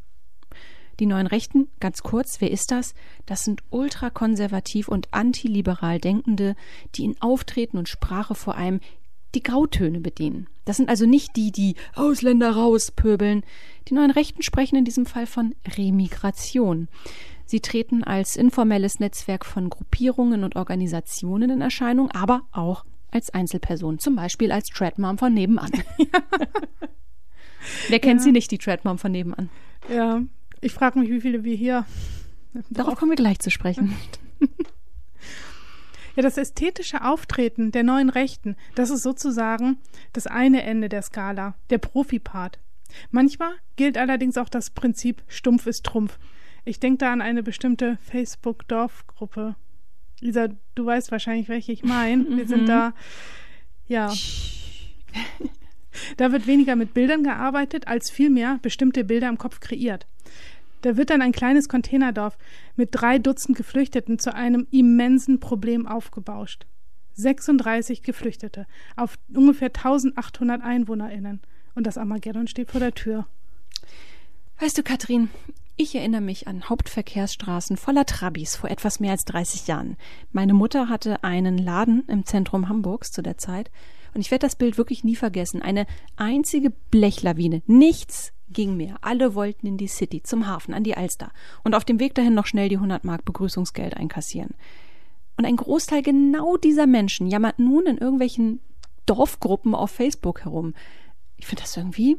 Die 0.99 1.07
neuen 1.07 1.27
Rechten, 1.27 1.69
ganz 1.79 2.03
kurz, 2.03 2.41
wer 2.41 2.51
ist 2.51 2.71
das? 2.71 2.95
Das 3.27 3.45
sind 3.45 3.63
ultrakonservativ 3.71 4.89
und 4.89 5.13
antiliberal 5.13 5.99
Denkende, 6.01 6.57
die 6.95 7.05
in 7.05 7.21
Auftreten 7.21 7.77
und 7.77 7.89
Sprache 7.89 8.35
vor 8.35 8.57
allem 8.57 8.81
die 9.35 9.43
Grautöne 9.43 10.01
bedienen. 10.01 10.49
Das 10.65 10.79
sind 10.79 10.89
also 10.89 11.05
nicht 11.05 11.37
die, 11.37 11.53
die 11.53 11.77
Ausländer 11.95 12.53
rauspöbeln. 12.53 13.45
Die 13.89 13.95
neuen 13.95 14.11
Rechten 14.11 14.43
sprechen 14.43 14.77
in 14.77 14.85
diesem 14.85 15.05
Fall 15.05 15.27
von 15.27 15.55
Remigration. 15.77 16.89
Sie 17.47 17.61
treten 17.61 18.05
als 18.05 18.37
informelles 18.37 18.99
Netzwerk 19.01 19.47
von 19.47 19.71
Gruppierungen 19.71 20.45
und 20.45 20.57
Organisationen 20.57 21.51
in 21.51 21.61
Erscheinung, 21.61 22.11
aber 22.11 22.43
auch 22.53 22.85
als 23.11 23.31
Einzelperson, 23.31 23.99
zum 23.99 24.17
Beispiel 24.17 24.53
als 24.53 24.69
Treadmom 24.69 25.17
von 25.17 25.33
nebenan. 25.33 25.71
Wer 27.89 28.01
kennt 28.01 28.21
ja. 28.21 28.25
sie 28.25 28.33
nicht, 28.33 28.51
die 28.51 28.59
Treadmom 28.59 28.99
von 28.99 29.13
nebenan? 29.13 29.49
Ja, 29.89 30.23
ich 30.61 30.73
frage 30.73 30.99
mich, 30.99 31.09
wie 31.09 31.21
viele 31.21 31.45
wir 31.45 31.57
hier. 31.57 31.87
Darauf 32.71 32.97
kommen 32.97 33.13
wir 33.13 33.17
gleich 33.17 33.39
zu 33.39 33.51
sprechen. 33.51 33.97
Ja, 36.17 36.23
das 36.23 36.39
ästhetische 36.39 37.05
Auftreten 37.05 37.73
der 37.73 37.83
neuen 37.83 38.09
Rechten, 38.09 38.57
das 38.75 38.89
ist 38.89 39.03
sozusagen 39.03 39.77
das 40.15 40.27
eine 40.27 40.63
Ende 40.63 40.89
der 40.89 41.03
Skala, 41.03 41.57
der 41.69 41.77
Profi-Part. 41.77 42.59
Manchmal 43.11 43.53
gilt 43.77 43.99
allerdings 43.99 44.39
auch 44.39 44.49
das 44.49 44.71
Prinzip 44.71 45.23
Stumpf 45.29 45.67
ist 45.67 45.85
Trumpf. 45.85 46.19
Ich 46.67 46.81
denke 46.81 46.99
da 46.99 47.13
an 47.13 47.23
eine 47.23 47.45
bestimmte 47.45 47.97
Facebook-Dorfgruppe. 48.03 49.55
Lisa, 50.21 50.49
du 50.75 50.85
weißt 50.85 51.13
wahrscheinlich, 51.13 51.49
welche 51.49 51.71
ich 51.71 51.85
meine. 51.85 52.27
Wir 52.29 52.45
mhm. 52.45 52.49
sind 52.49 52.69
da, 52.69 52.93
ja. 53.87 54.13
Da 56.19 56.31
wird 56.31 56.47
weniger 56.47 56.77
mit 56.77 56.93
Bildern 56.93 57.23
gearbeitet, 57.23 57.89
als 57.89 58.11
vielmehr 58.11 58.59
bestimmte 58.61 59.03
Bilder 59.03 59.31
im 59.31 59.39
Kopf 59.39 59.61
kreiert. 59.61 60.07
Da 60.83 60.99
wird 60.99 61.09
dann 61.09 61.23
ein 61.23 61.33
kleines 61.33 61.71
Containerdorf 61.71 62.37
mit 62.77 62.91
drei 62.93 63.19
Dutzend 63.19 63.57
Geflüchteten 63.57 64.19
zu 64.19 64.35
einem 64.35 64.67
immensen 64.71 65.41
Problem 65.41 65.87
aufgebauscht. 65.87 66.67
36 67.15 68.03
Geflüchtete 68.03 68.67
auf 68.95 69.19
ungefähr 69.35 69.69
1800 69.69 70.63
EinwohnerInnen. 70.63 71.41
Und 71.75 71.87
das 71.87 71.97
Armageddon 71.97 72.47
steht 72.47 72.71
vor 72.71 72.81
der 72.81 72.93
Tür. 72.93 73.27
Weißt 74.61 74.77
du, 74.77 74.83
Katrin, 74.83 75.31
ich 75.77 75.95
erinnere 75.95 76.23
mich 76.23 76.49
an 76.49 76.69
Hauptverkehrsstraßen 76.69 77.77
voller 77.77 78.07
Trabis 78.07 78.57
vor 78.57 78.71
etwas 78.71 78.99
mehr 78.99 79.13
als 79.13 79.25
30 79.27 79.67
Jahren. 79.67 79.97
Meine 80.33 80.55
Mutter 80.55 80.89
hatte 80.89 81.23
einen 81.23 81.59
Laden 81.59 82.05
im 82.09 82.25
Zentrum 82.25 82.69
Hamburgs 82.69 83.13
zu 83.13 83.23
der 83.23 83.37
Zeit. 83.37 83.71
Und 84.15 84.23
ich 84.23 84.31
werde 84.31 84.47
das 84.47 84.57
Bild 84.57 84.79
wirklich 84.79 85.05
nie 85.05 85.17
vergessen. 85.17 85.61
Eine 85.61 85.87
einzige 86.17 86.71
Blechlawine. 86.71 87.63
Nichts 87.67 88.33
ging 88.49 88.77
mehr. 88.77 88.97
Alle 89.03 89.35
wollten 89.35 89.67
in 89.67 89.77
die 89.77 89.89
City, 89.89 90.23
zum 90.23 90.47
Hafen, 90.47 90.73
an 90.73 90.85
die 90.85 90.97
Alster. 90.97 91.31
Und 91.63 91.75
auf 91.75 91.85
dem 91.85 92.01
Weg 92.01 92.15
dahin 92.15 92.33
noch 92.33 92.47
schnell 92.47 92.71
die 92.71 92.77
100 92.77 93.05
Mark 93.05 93.27
Begrüßungsgeld 93.27 93.97
einkassieren. 93.97 94.55
Und 95.37 95.45
ein 95.45 95.57
Großteil 95.57 96.01
genau 96.01 96.57
dieser 96.57 96.87
Menschen 96.87 97.27
jammert 97.27 97.59
nun 97.59 97.85
in 97.85 97.99
irgendwelchen 97.99 98.61
Dorfgruppen 99.05 99.75
auf 99.75 99.91
Facebook 99.91 100.45
herum. 100.45 100.73
Ich 101.37 101.47
finde 101.47 101.63
das 101.63 101.77
irgendwie 101.77 102.17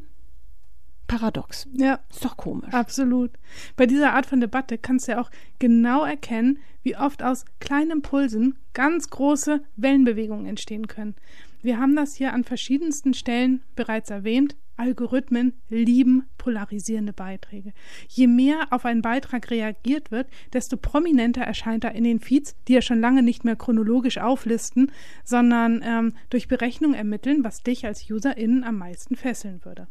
paradox. 1.08 1.66
Ja. 1.72 1.98
Ist 2.10 2.24
doch 2.24 2.36
komisch. 2.36 2.72
Absolut. 2.72 3.32
Bei 3.74 3.86
dieser 3.86 4.12
Art 4.12 4.26
von 4.26 4.40
Debatte 4.40 4.78
kannst 4.78 5.08
du 5.08 5.12
ja 5.12 5.20
auch 5.20 5.30
genau 5.58 6.04
erkennen, 6.04 6.58
wie 6.84 6.96
oft 6.96 7.24
aus 7.24 7.44
kleinen 7.58 7.90
Impulsen 7.90 8.56
ganz 8.74 9.10
große 9.10 9.62
Wellenbewegungen 9.76 10.46
entstehen 10.46 10.86
können. 10.86 11.16
Wir 11.60 11.80
haben 11.80 11.96
das 11.96 12.14
hier 12.14 12.32
an 12.32 12.44
verschiedensten 12.44 13.14
Stellen 13.14 13.62
bereits 13.74 14.10
erwähnt. 14.10 14.54
Algorithmen 14.76 15.54
lieben 15.70 16.28
polarisierende 16.38 17.12
Beiträge. 17.12 17.72
Je 18.06 18.28
mehr 18.28 18.68
auf 18.70 18.84
einen 18.84 19.02
Beitrag 19.02 19.50
reagiert 19.50 20.12
wird, 20.12 20.28
desto 20.52 20.76
prominenter 20.76 21.42
erscheint 21.42 21.82
er 21.82 21.96
in 21.96 22.04
den 22.04 22.20
Feeds, 22.20 22.54
die 22.68 22.74
ja 22.74 22.80
schon 22.80 23.00
lange 23.00 23.24
nicht 23.24 23.44
mehr 23.44 23.56
chronologisch 23.56 24.18
auflisten, 24.18 24.92
sondern 25.24 25.82
ähm, 25.84 26.12
durch 26.30 26.46
Berechnung 26.46 26.94
ermitteln, 26.94 27.42
was 27.42 27.64
dich 27.64 27.86
als 27.86 28.08
UserInnen 28.08 28.62
am 28.62 28.78
meisten 28.78 29.16
fesseln 29.16 29.64
würde. 29.64 29.88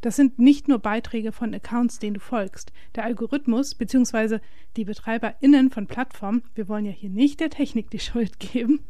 Das 0.00 0.16
sind 0.16 0.38
nicht 0.38 0.68
nur 0.68 0.78
Beiträge 0.78 1.32
von 1.32 1.54
Accounts, 1.54 1.98
denen 1.98 2.14
du 2.14 2.20
folgst. 2.20 2.72
Der 2.94 3.04
Algorithmus 3.04 3.74
bzw. 3.74 4.38
die 4.76 4.84
BetreiberInnen 4.84 5.70
von 5.70 5.86
Plattformen, 5.86 6.42
wir 6.54 6.68
wollen 6.68 6.84
ja 6.84 6.92
hier 6.92 7.10
nicht 7.10 7.40
der 7.40 7.50
Technik 7.50 7.90
die 7.90 7.98
Schuld 7.98 8.38
geben, 8.38 8.80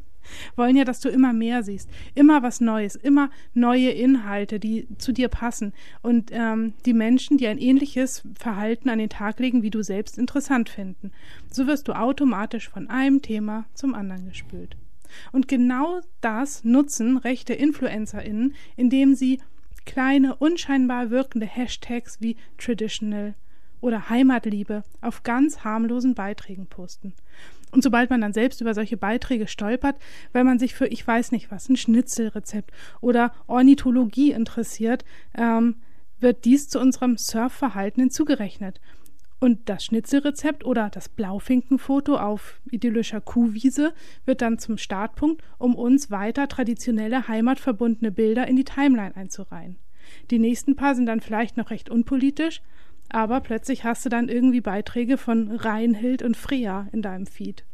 wollen 0.57 0.77
ja, 0.77 0.85
dass 0.85 1.01
du 1.01 1.09
immer 1.09 1.33
mehr 1.33 1.62
siehst, 1.62 1.88
immer 2.14 2.42
was 2.42 2.61
Neues, 2.61 2.96
immer 2.96 3.31
neue 3.55 3.90
Inhalte, 3.90 4.61
die 4.61 4.87
zu 4.98 5.12
dir 5.12 5.29
passen 5.29 5.72
und 6.03 6.31
ähm, 6.33 6.74
die 6.85 6.92
Menschen, 6.92 7.38
die 7.38 7.46
ein 7.46 7.59
ähnliches 7.59 8.22
Verhalten 8.38 8.88
an 8.88 8.98
den 8.98 9.09
Tag 9.09 9.38
legen, 9.38 9.62
wie 9.62 9.70
du 9.70 9.83
selbst 9.83 10.18
interessant 10.18 10.68
finden. 10.68 11.12
So 11.51 11.66
wirst 11.66 11.88
du 11.88 11.92
automatisch 11.92 12.68
von 12.68 12.88
einem 12.88 13.22
Thema 13.22 13.66
zum 13.74 13.94
anderen 13.94 14.29
gespült. 14.29 14.77
Und 15.33 15.48
genau 15.48 16.01
das 16.20 16.64
nutzen 16.64 17.16
rechte 17.16 17.55
InfluencerInnen, 17.55 18.55
indem 18.77 19.14
sie 19.14 19.40
kleine, 19.88 20.37
unscheinbar 20.37 21.11
wirkende 21.11 21.46
Hashtags 21.46 22.20
wie 22.20 22.37
traditional 22.59 23.35
oder 23.81 24.11
Heimatliebe 24.11 24.85
auf 25.01 25.22
ganz 25.22 25.64
harmlosen 25.64 26.14
Beiträgen 26.14 26.66
posten. 26.66 27.14
Und 27.70 27.83
sobald 27.83 28.11
man 28.11 28.20
dann 28.20 28.35
selbst 28.35 28.61
über 28.61 28.74
solche 28.74 28.98
Beiträge 28.98 29.48
stolpert, 29.48 29.96
weil 30.33 30.44
man 30.44 30.59
sich 30.59 30.74
für 30.74 30.87
ich 30.87 31.07
weiß 31.07 31.33
nicht 31.33 31.51
was, 31.51 31.70
ein 31.70 31.77
Schnitzelrezept 31.77 32.70
oder 33.01 33.33
Ornithologie 33.46 34.33
interessiert, 34.33 35.07
ähm, 35.35 35.77
wird 36.20 36.44
dies 36.44 36.68
zu 36.68 36.81
unserem 36.81 37.16
Surfverhalten 37.16 38.03
hinzugerechnet. 38.03 38.81
Und 39.40 39.68
das 39.68 39.85
Schnitzelrezept 39.85 40.64
oder 40.64 40.90
das 40.90 41.09
Blaufinkenfoto 41.09 42.16
auf 42.16 42.61
idyllischer 42.70 43.20
Kuhwiese 43.20 43.92
wird 44.24 44.42
dann 44.42 44.59
zum 44.59 44.79
Startpunkt, 44.79 45.42
um 45.59 45.77
uns 45.77 46.11
weiter 46.11 46.48
traditionelle 46.48 47.29
heimatverbundene 47.29 48.11
Bilder 48.11 48.48
in 48.48 48.57
die 48.57 48.64
Timeline 48.64 49.14
einzureihen. 49.14 49.77
Die 50.31 50.38
nächsten 50.38 50.74
paar 50.74 50.94
sind 50.94 51.07
dann 51.07 51.20
vielleicht 51.20 51.57
noch 51.57 51.70
recht 51.70 51.88
unpolitisch, 51.88 52.62
aber 53.11 53.40
plötzlich 53.40 53.85
hast 53.85 54.05
du 54.05 54.09
dann 54.09 54.29
irgendwie 54.29 54.61
Beiträge 54.61 55.18
von 55.18 55.53
Reinhild 55.53 56.22
und 56.22 56.37
Freya 56.37 56.88
in 56.92 57.03
deinem 57.03 57.27
Feed. 57.27 57.64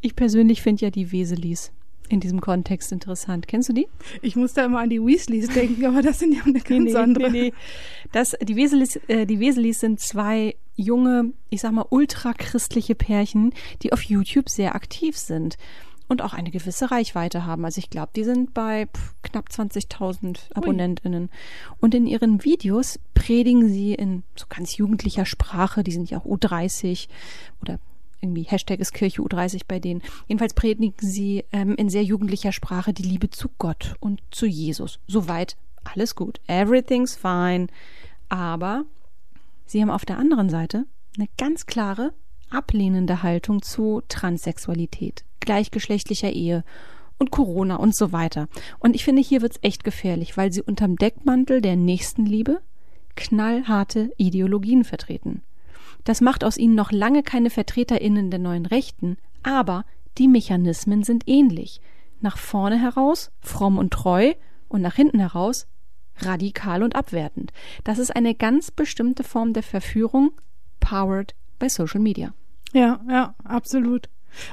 Ich 0.00 0.14
persönlich 0.14 0.62
finde 0.62 0.84
ja 0.84 0.90
die 0.90 1.10
Weselis 1.10 1.72
in 2.10 2.20
diesem 2.20 2.40
Kontext 2.40 2.92
interessant. 2.92 3.46
Kennst 3.46 3.68
du 3.68 3.72
die? 3.72 3.88
Ich 4.20 4.36
muss 4.36 4.52
da 4.52 4.64
immer 4.64 4.80
an 4.80 4.90
die 4.90 5.00
Weasleys 5.00 5.48
denken, 5.48 5.86
aber 5.86 6.02
das 6.02 6.18
sind 6.18 6.34
ja 6.34 6.42
eine 6.44 6.60
ganz 6.60 6.92
nee, 6.92 6.96
andere. 6.96 7.30
Nee, 7.30 7.42
nee. 7.42 7.52
Das, 8.12 8.36
die, 8.42 8.56
Weselis, 8.56 8.96
äh, 9.06 9.26
die 9.26 9.40
Weselis 9.40 9.80
sind 9.80 10.00
zwei 10.00 10.56
junge, 10.74 11.32
ich 11.50 11.60
sag 11.60 11.72
mal, 11.72 11.86
ultrachristliche 11.88 12.94
Pärchen, 12.94 13.52
die 13.82 13.92
auf 13.92 14.02
YouTube 14.02 14.48
sehr 14.48 14.74
aktiv 14.74 15.16
sind 15.16 15.56
und 16.08 16.22
auch 16.22 16.34
eine 16.34 16.50
gewisse 16.50 16.90
Reichweite 16.90 17.46
haben. 17.46 17.64
Also 17.64 17.78
ich 17.78 17.88
glaube, 17.88 18.10
die 18.16 18.24
sind 18.24 18.52
bei 18.52 18.88
knapp 19.22 19.48
20.000 19.48 20.52
AbonnentInnen. 20.54 21.30
Und 21.78 21.94
in 21.94 22.06
ihren 22.06 22.42
Videos 22.42 22.98
predigen 23.14 23.68
sie 23.68 23.94
in 23.94 24.24
so 24.34 24.46
ganz 24.48 24.76
jugendlicher 24.76 25.24
Sprache, 25.24 25.84
die 25.84 25.92
sind 25.92 26.10
ja 26.10 26.18
auch 26.18 26.26
U30 26.26 27.06
oder 27.62 27.78
irgendwie 28.20 28.42
Hashtag 28.42 28.80
ist 28.80 28.92
Kirche 28.92 29.22
U30 29.22 29.62
bei 29.66 29.78
denen. 29.78 30.02
Jedenfalls 30.28 30.54
predigen 30.54 30.94
sie 30.98 31.44
ähm, 31.52 31.74
in 31.76 31.88
sehr 31.88 32.04
jugendlicher 32.04 32.52
Sprache 32.52 32.92
die 32.92 33.02
Liebe 33.02 33.30
zu 33.30 33.48
Gott 33.58 33.94
und 34.00 34.20
zu 34.30 34.46
Jesus. 34.46 35.00
Soweit 35.06 35.56
alles 35.84 36.14
gut. 36.14 36.40
Everything's 36.46 37.16
fine. 37.16 37.68
Aber 38.28 38.84
sie 39.66 39.80
haben 39.80 39.90
auf 39.90 40.04
der 40.04 40.18
anderen 40.18 40.50
Seite 40.50 40.86
eine 41.16 41.28
ganz 41.38 41.66
klare 41.66 42.12
ablehnende 42.50 43.22
Haltung 43.22 43.62
zu 43.62 44.02
Transsexualität, 44.08 45.24
gleichgeschlechtlicher 45.40 46.32
Ehe 46.32 46.64
und 47.18 47.30
Corona 47.30 47.76
und 47.76 47.94
so 47.94 48.12
weiter. 48.12 48.48
Und 48.78 48.96
ich 48.96 49.04
finde, 49.04 49.22
hier 49.22 49.42
wird's 49.42 49.58
echt 49.62 49.84
gefährlich, 49.84 50.36
weil 50.36 50.52
sie 50.52 50.62
unterm 50.62 50.96
Deckmantel 50.96 51.60
der 51.60 51.76
Nächstenliebe 51.76 52.60
knallharte 53.14 54.12
Ideologien 54.16 54.84
vertreten. 54.84 55.42
Das 56.04 56.20
macht 56.20 56.44
aus 56.44 56.56
ihnen 56.56 56.74
noch 56.74 56.92
lange 56.92 57.22
keine 57.22 57.50
VertreterInnen 57.50 58.30
der 58.30 58.40
neuen 58.40 58.66
Rechten, 58.66 59.16
aber 59.42 59.84
die 60.18 60.28
Mechanismen 60.28 61.02
sind 61.02 61.24
ähnlich. 61.26 61.80
Nach 62.20 62.36
vorne 62.36 62.78
heraus 62.78 63.30
fromm 63.40 63.78
und 63.78 63.92
treu 63.92 64.34
und 64.68 64.82
nach 64.82 64.94
hinten 64.94 65.18
heraus 65.18 65.66
radikal 66.18 66.82
und 66.82 66.96
abwertend. 66.96 67.52
Das 67.84 67.98
ist 67.98 68.14
eine 68.14 68.34
ganz 68.34 68.70
bestimmte 68.70 69.24
Form 69.24 69.52
der 69.52 69.62
Verführung, 69.62 70.32
powered 70.80 71.34
by 71.58 71.68
Social 71.68 72.00
Media. 72.00 72.34
Ja, 72.72 73.00
ja, 73.08 73.34
absolut. 73.44 74.08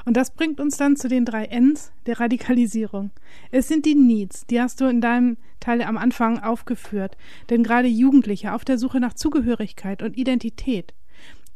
Und 0.05 0.17
das 0.17 0.31
bringt 0.33 0.59
uns 0.59 0.77
dann 0.77 0.95
zu 0.95 1.07
den 1.07 1.25
drei 1.25 1.45
Ns 1.45 1.91
der 2.05 2.19
Radikalisierung. 2.19 3.11
Es 3.51 3.67
sind 3.67 3.85
die 3.85 3.95
Needs, 3.95 4.47
die 4.47 4.59
hast 4.59 4.81
du 4.81 4.85
in 4.85 5.01
deinem 5.01 5.37
Teil 5.59 5.81
am 5.83 5.97
Anfang 5.97 6.39
aufgeführt. 6.39 7.15
Denn 7.49 7.63
gerade 7.63 7.87
Jugendliche 7.87 8.53
auf 8.53 8.65
der 8.65 8.77
Suche 8.77 8.99
nach 8.99 9.13
Zugehörigkeit 9.13 10.01
und 10.01 10.17
Identität. 10.17 10.93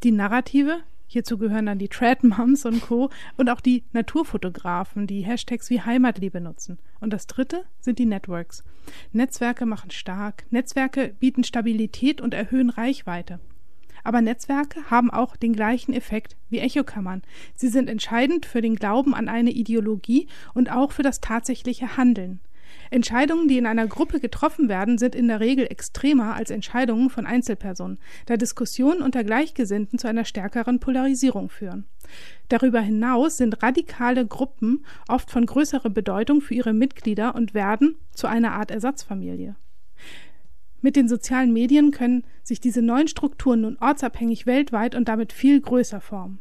Die 0.04 0.12
Narrative, 0.12 0.82
hierzu 1.06 1.38
gehören 1.38 1.68
dann 1.68 1.78
die 1.78 1.88
Tradmoms 1.88 2.66
und 2.66 2.82
Co. 2.82 3.12
und 3.38 3.52
auch 3.52 3.62
die 3.62 3.84
Naturfotografen, 3.94 5.06
die 5.06 5.22
Hashtags 5.22 5.70
wie 5.70 5.82
Heimatliebe 5.82 6.42
nutzen. 6.42 6.80
Und 7.00 7.14
das 7.14 7.28
dritte 7.28 7.66
sind 7.80 8.00
die 8.00 8.08
Networks. 8.08 8.64
Netzwerke 9.12 9.68
machen 9.68 9.92
stark. 9.92 10.46
Netzwerke 10.50 11.14
bieten 11.20 11.44
Stabilität 11.44 12.20
und 12.20 12.34
erhöhen 12.34 12.72
Reichweite. 12.72 13.40
Aber 14.04 14.22
Netzwerke 14.22 14.90
haben 14.90 15.12
auch 15.12 15.36
den 15.36 15.54
gleichen 15.54 15.94
Effekt 15.94 16.36
wie 16.50 16.58
Echokammern. 16.58 17.22
Sie 17.54 17.68
sind 17.68 17.88
entscheidend 17.88 18.48
für 18.48 18.62
den 18.62 18.76
Glauben 18.76 19.14
an 19.14 19.30
eine 19.30 19.52
Ideologie 19.52 20.28
und 20.56 20.72
auch 20.72 20.92
für 20.92 21.04
das 21.04 21.22
tatsächliche 21.22 21.96
Handeln. 21.96 22.40
Entscheidungen, 22.92 23.48
die 23.48 23.58
in 23.58 23.66
einer 23.66 23.88
Gruppe 23.88 24.20
getroffen 24.20 24.68
werden, 24.68 24.98
sind 24.98 25.16
in 25.16 25.30
der 25.30 25.40
Regel 25.40 25.66
extremer 25.66 26.36
als 26.36 26.52
Entscheidungen 26.52 27.10
von 27.10 27.26
Einzelpersonen, 27.26 28.00
da 28.26 28.36
Diskussionen 28.36 29.02
unter 29.02 29.24
Gleichgesinnten 29.24 29.98
zu 29.98 30.08
einer 30.08 30.26
stärkeren 30.26 30.80
Polarisierung 30.80 31.50
führen. 31.50 31.86
Darüber 32.50 32.82
hinaus 32.82 33.38
sind 33.38 33.64
radikale 33.64 34.28
Gruppen 34.28 34.86
oft 35.08 35.32
von 35.32 35.46
größerer 35.46 35.90
Bedeutung 35.90 36.42
für 36.42 36.54
ihre 36.54 36.74
Mitglieder 36.74 37.34
und 37.34 37.54
werden 37.54 37.96
zu 38.14 38.28
einer 38.28 38.52
Art 38.52 38.72
Ersatzfamilie. 38.72 39.56
Mit 40.82 40.98
den 40.98 41.08
sozialen 41.08 41.54
Medien 41.54 41.92
können 41.92 42.26
sich 42.44 42.60
diese 42.60 42.82
neuen 42.82 43.08
Strukturen 43.08 43.62
nun 43.62 43.78
ortsabhängig 43.80 44.46
weltweit 44.46 44.96
und 44.96 45.08
damit 45.08 45.32
viel 45.32 45.62
größer 45.62 46.02
formen. 46.02 46.40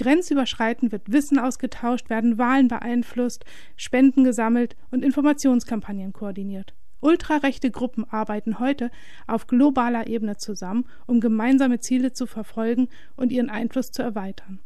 Grenzüberschreitend 0.00 0.92
wird 0.92 1.12
Wissen 1.12 1.38
ausgetauscht, 1.38 2.08
werden 2.08 2.38
Wahlen 2.38 2.68
beeinflusst, 2.68 3.44
Spenden 3.76 4.24
gesammelt 4.24 4.74
und 4.90 5.04
Informationskampagnen 5.04 6.14
koordiniert. 6.14 6.72
Ultrarechte 7.00 7.70
Gruppen 7.70 8.04
arbeiten 8.08 8.58
heute 8.58 8.90
auf 9.26 9.46
globaler 9.46 10.06
Ebene 10.06 10.38
zusammen, 10.38 10.86
um 11.06 11.20
gemeinsame 11.20 11.80
Ziele 11.80 12.14
zu 12.14 12.26
verfolgen 12.26 12.88
und 13.16 13.30
ihren 13.30 13.50
Einfluss 13.50 13.92
zu 13.92 14.02
erweitern. 14.02 14.60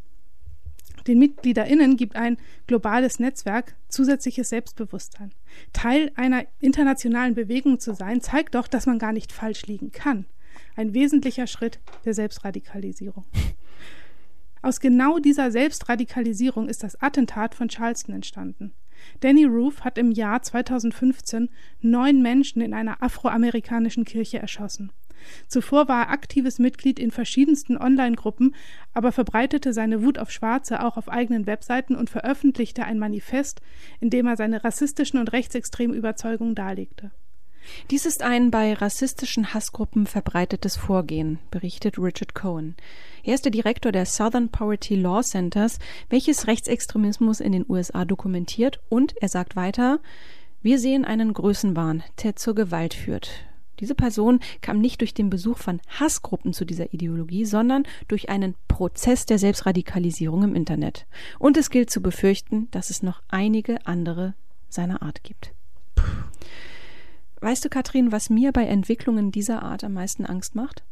Den 1.09 1.19
MitgliederInnen 1.19 1.97
gibt 1.97 2.15
ein 2.15 2.37
globales 2.69 3.19
Netzwerk 3.19 3.75
zusätzliches 3.89 4.51
Selbstbewusstsein. 4.51 5.33
Teil 5.73 6.13
einer 6.15 6.45
internationalen 6.61 7.35
Bewegung 7.35 7.81
zu 7.81 7.93
sein, 7.93 8.21
zeigt 8.21 8.55
doch, 8.55 8.69
dass 8.69 8.87
man 8.87 9.01
gar 9.01 9.13
nicht 9.13 9.33
falsch 9.33 9.67
liegen 9.67 9.91
kann. 9.91 10.27
Ein 10.77 10.95
wesentlicher 10.95 11.49
Schritt 11.49 11.81
der 12.05 12.15
Selbstradikalisierung. 12.15 13.25
Aus 14.65 14.81
genau 14.81 15.19
dieser 15.19 15.51
Selbstradikalisierung 15.51 16.71
ist 16.71 16.83
das 16.85 16.99
Attentat 17.03 17.55
von 17.55 17.69
Charleston 17.69 18.15
entstanden. 18.15 18.73
Danny 19.21 19.45
Roof 19.45 19.83
hat 19.83 19.99
im 19.99 20.11
Jahr 20.11 20.41
2015 20.41 21.51
neun 21.83 22.23
Menschen 22.23 22.63
in 22.63 22.73
einer 22.73 23.03
afroamerikanischen 23.03 24.07
Kirche 24.07 24.39
erschossen. 24.39 24.91
Zuvor 25.49 25.87
war 25.89 26.05
er 26.05 26.11
aktives 26.13 26.59
Mitglied 26.59 26.99
in 26.99 27.11
verschiedensten 27.11 27.77
Online-Gruppen, 27.77 28.55
aber 28.95 29.13
verbreitete 29.13 29.75
seine 29.75 30.03
Wut 30.03 30.19
auf 30.19 30.31
Schwarze 30.31 30.83
auch 30.83 30.97
auf 30.97 31.11
eigenen 31.11 31.47
Webseiten 31.47 31.95
und 31.95 32.09
veröffentlichte 32.09 32.87
ein 32.87 32.99
Manifest, 32.99 33.61
in 34.01 34.09
dem 34.09 34.27
er 34.27 34.39
seine 34.39 34.65
rassistischen 34.65 35.21
und 35.21 35.31
rechtsextremen 35.35 35.95
Überzeugungen 35.95 36.55
darlegte. 36.55 37.11
Dies 37.91 38.07
ist 38.07 38.23
ein 38.23 38.51
bei 38.51 38.75
rassistischen 38.75 39.55
Hassgruppen 39.55 40.07
verbreitetes 40.07 40.77
Vorgehen, 40.77 41.39
berichtet 41.51 41.99
Richard 41.99 42.35
Cohen. 42.35 42.77
Er 43.23 43.35
ist 43.35 43.45
der 43.45 43.53
Direktor 43.53 43.93
der 43.93 44.07
Southern 44.07 44.51
Poverty 44.51 44.97
Law 44.97 45.23
Centers, 45.23 45.79
welches 46.09 46.47
Rechtsextremismus 46.47 47.41
in 47.41 47.53
den 47.53 47.65
USA 47.69 48.05
dokumentiert 48.05 48.81
und 48.89 49.15
er 49.21 49.29
sagt 49.29 49.57
weiter, 49.57 50.01
wir 50.63 50.79
sehen 50.79 51.05
einen 51.05 51.35
Größenwahn, 51.35 52.03
der 52.23 52.37
zur 52.37 52.55
Gewalt 52.55 52.95
führt. 52.95 53.31
Diese 53.81 53.95
Person 53.95 54.41
kam 54.63 54.79
nicht 54.79 55.01
durch 55.01 55.15
den 55.15 55.31
Besuch 55.31 55.59
von 55.59 55.81
Hassgruppen 55.89 56.53
zu 56.53 56.65
dieser 56.65 56.95
Ideologie, 56.95 57.45
sondern 57.45 57.85
durch 58.09 58.29
einen 58.29 58.55
Prozess 58.69 59.27
der 59.27 59.39
Selbstradikalisierung 59.39 60.45
im 60.45 60.55
Internet. 60.55 61.07
Und 61.39 61.57
es 61.57 61.71
gilt 61.71 61.91
zu 61.91 62.01
befürchten, 62.01 62.69
dass 62.71 62.91
es 62.91 63.03
noch 63.03 63.21
einige 63.29 63.85
andere 63.87 64.35
seiner 64.69 65.03
Art 65.03 65.25
gibt. 65.25 65.53
Weißt 67.45 67.63
du, 67.63 67.69
Katrin, 67.69 68.11
was 68.11 68.31
mir 68.31 68.53
bei 68.53 68.65
Entwicklungen 68.65 69.31
dieser 69.31 69.63
Art 69.63 69.85
am 69.85 69.93
meisten 69.93 70.25
Angst 70.25 70.55
macht? 70.55 70.83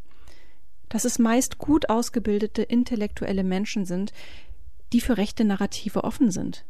Dass 0.91 1.07
es 1.07 1.19
meist 1.19 1.57
gut 1.57 1.89
ausgebildete 1.89 2.61
intellektuelle 2.61 3.43
Menschen 3.43 3.87
sind, 3.87 4.13
die 4.93 5.01
für 5.01 5.17
rechte 5.17 5.47
Narrative 5.47 6.05
offen 6.05 6.31
sind. 6.31 6.67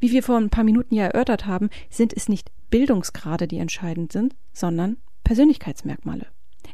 Wie 0.00 0.10
wir 0.10 0.22
vor 0.22 0.36
ein 0.36 0.50
paar 0.50 0.64
Minuten 0.64 0.94
ja 0.94 1.06
erörtert 1.06 1.46
haben, 1.46 1.70
sind 1.88 2.12
es 2.12 2.28
nicht 2.28 2.52
Bildungsgrade, 2.68 3.48
die 3.48 3.56
entscheidend 3.56 4.12
sind, 4.12 4.36
sondern 4.52 4.98
Persönlichkeitsmerkmale. 5.24 6.26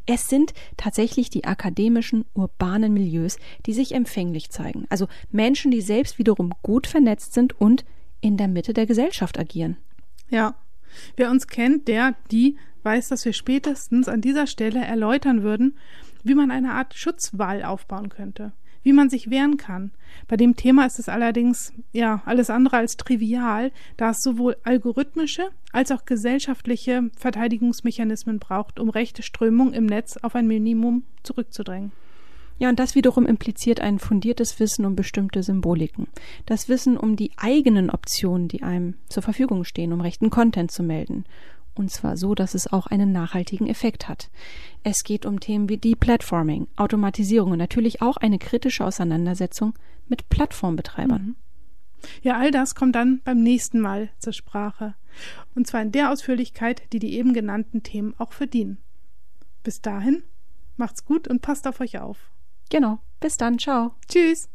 Es 0.05 0.27
sind 0.27 0.53
tatsächlich 0.75 1.29
die 1.29 1.45
akademischen, 1.45 2.25
urbanen 2.33 2.91
Milieus, 2.91 3.37
die 3.65 3.73
sich 3.73 3.93
empfänglich 3.93 4.49
zeigen. 4.49 4.85
Also 4.89 5.07
Menschen, 5.31 5.71
die 5.71 5.79
selbst 5.79 6.19
wiederum 6.19 6.51
gut 6.61 6.87
vernetzt 6.87 7.33
sind 7.33 7.53
und 7.53 7.85
in 8.19 8.35
der 8.35 8.49
Mitte 8.49 8.73
der 8.73 8.85
Gesellschaft 8.85 9.39
agieren. 9.39 9.77
Ja, 10.29 10.55
Wer 11.17 11.29
uns 11.29 11.47
kennt, 11.47 11.87
der, 11.87 12.15
die, 12.31 12.57
weiß, 12.83 13.09
dass 13.09 13.25
wir 13.25 13.33
spätestens 13.33 14.07
an 14.07 14.21
dieser 14.21 14.47
Stelle 14.47 14.79
erläutern 14.79 15.43
würden, 15.43 15.77
wie 16.23 16.35
man 16.35 16.51
eine 16.51 16.73
Art 16.73 16.93
Schutzwall 16.93 17.63
aufbauen 17.63 18.09
könnte, 18.09 18.51
wie 18.83 18.93
man 18.93 19.09
sich 19.09 19.29
wehren 19.29 19.57
kann. 19.57 19.91
Bei 20.27 20.37
dem 20.37 20.55
Thema 20.55 20.85
ist 20.85 20.99
es 20.99 21.09
allerdings, 21.09 21.73
ja, 21.91 22.21
alles 22.25 22.49
andere 22.49 22.77
als 22.77 22.97
trivial, 22.97 23.71
da 23.97 24.11
es 24.11 24.23
sowohl 24.23 24.57
algorithmische 24.63 25.49
als 25.71 25.91
auch 25.91 26.05
gesellschaftliche 26.05 27.09
Verteidigungsmechanismen 27.17 28.39
braucht, 28.39 28.79
um 28.79 28.89
rechte 28.89 29.23
Strömung 29.23 29.73
im 29.73 29.85
Netz 29.85 30.17
auf 30.17 30.35
ein 30.35 30.47
Minimum 30.47 31.03
zurückzudrängen. 31.23 31.91
Ja, 32.59 32.67
und 32.69 32.77
das 32.77 32.93
wiederum 32.93 33.25
impliziert 33.25 33.79
ein 33.79 33.99
fundiertes 33.99 34.59
Wissen 34.59 34.85
um 34.85 34.95
bestimmte 34.95 35.43
Symboliken. 35.43 36.07
Das 36.45 36.67
Wissen 36.67 36.97
um 36.97 37.15
die 37.15 37.31
eigenen 37.37 37.89
Optionen, 37.89 38.49
die 38.49 38.63
einem 38.63 38.95
zur 39.07 39.23
Verfügung 39.23 39.63
stehen, 39.63 39.93
um 39.93 40.01
rechten 40.01 40.29
Content 40.29 40.69
zu 40.69 40.83
melden. 40.83 41.23
Und 41.73 41.89
zwar 41.89 42.17
so, 42.17 42.35
dass 42.35 42.55
es 42.55 42.67
auch 42.67 42.87
einen 42.87 43.13
nachhaltigen 43.13 43.67
Effekt 43.67 44.09
hat. 44.09 44.29
Es 44.83 45.03
geht 45.03 45.25
um 45.25 45.39
Themen 45.39 45.69
wie 45.69 45.77
Deplatforming, 45.77 46.67
Automatisierung 46.75 47.51
und 47.51 47.57
natürlich 47.57 48.01
auch 48.01 48.17
eine 48.17 48.37
kritische 48.37 48.83
Auseinandersetzung 48.83 49.73
mit 50.09 50.27
Plattformbetreibern. 50.27 51.21
Mhm. 51.21 51.35
Ja, 52.21 52.37
all 52.37 52.51
das 52.51 52.75
kommt 52.75 52.95
dann 52.95 53.21
beim 53.23 53.41
nächsten 53.41 53.79
Mal 53.79 54.09
zur 54.19 54.33
Sprache. 54.33 54.95
Und 55.55 55.67
zwar 55.67 55.81
in 55.81 55.91
der 55.91 56.11
Ausführlichkeit, 56.11 56.81
die 56.91 56.99
die 56.99 57.13
eben 57.13 57.33
genannten 57.33 57.83
Themen 57.83 58.13
auch 58.17 58.33
verdienen. 58.33 58.77
Bis 59.63 59.81
dahin, 59.81 60.23
macht's 60.75 61.05
gut 61.05 61.27
und 61.27 61.41
passt 61.41 61.67
auf 61.67 61.79
euch 61.79 61.99
auf. 61.99 62.31
Genau. 62.69 62.99
Bis 63.19 63.37
dann. 63.37 63.59
Ciao. 63.59 63.91
Tschüss. 64.07 64.49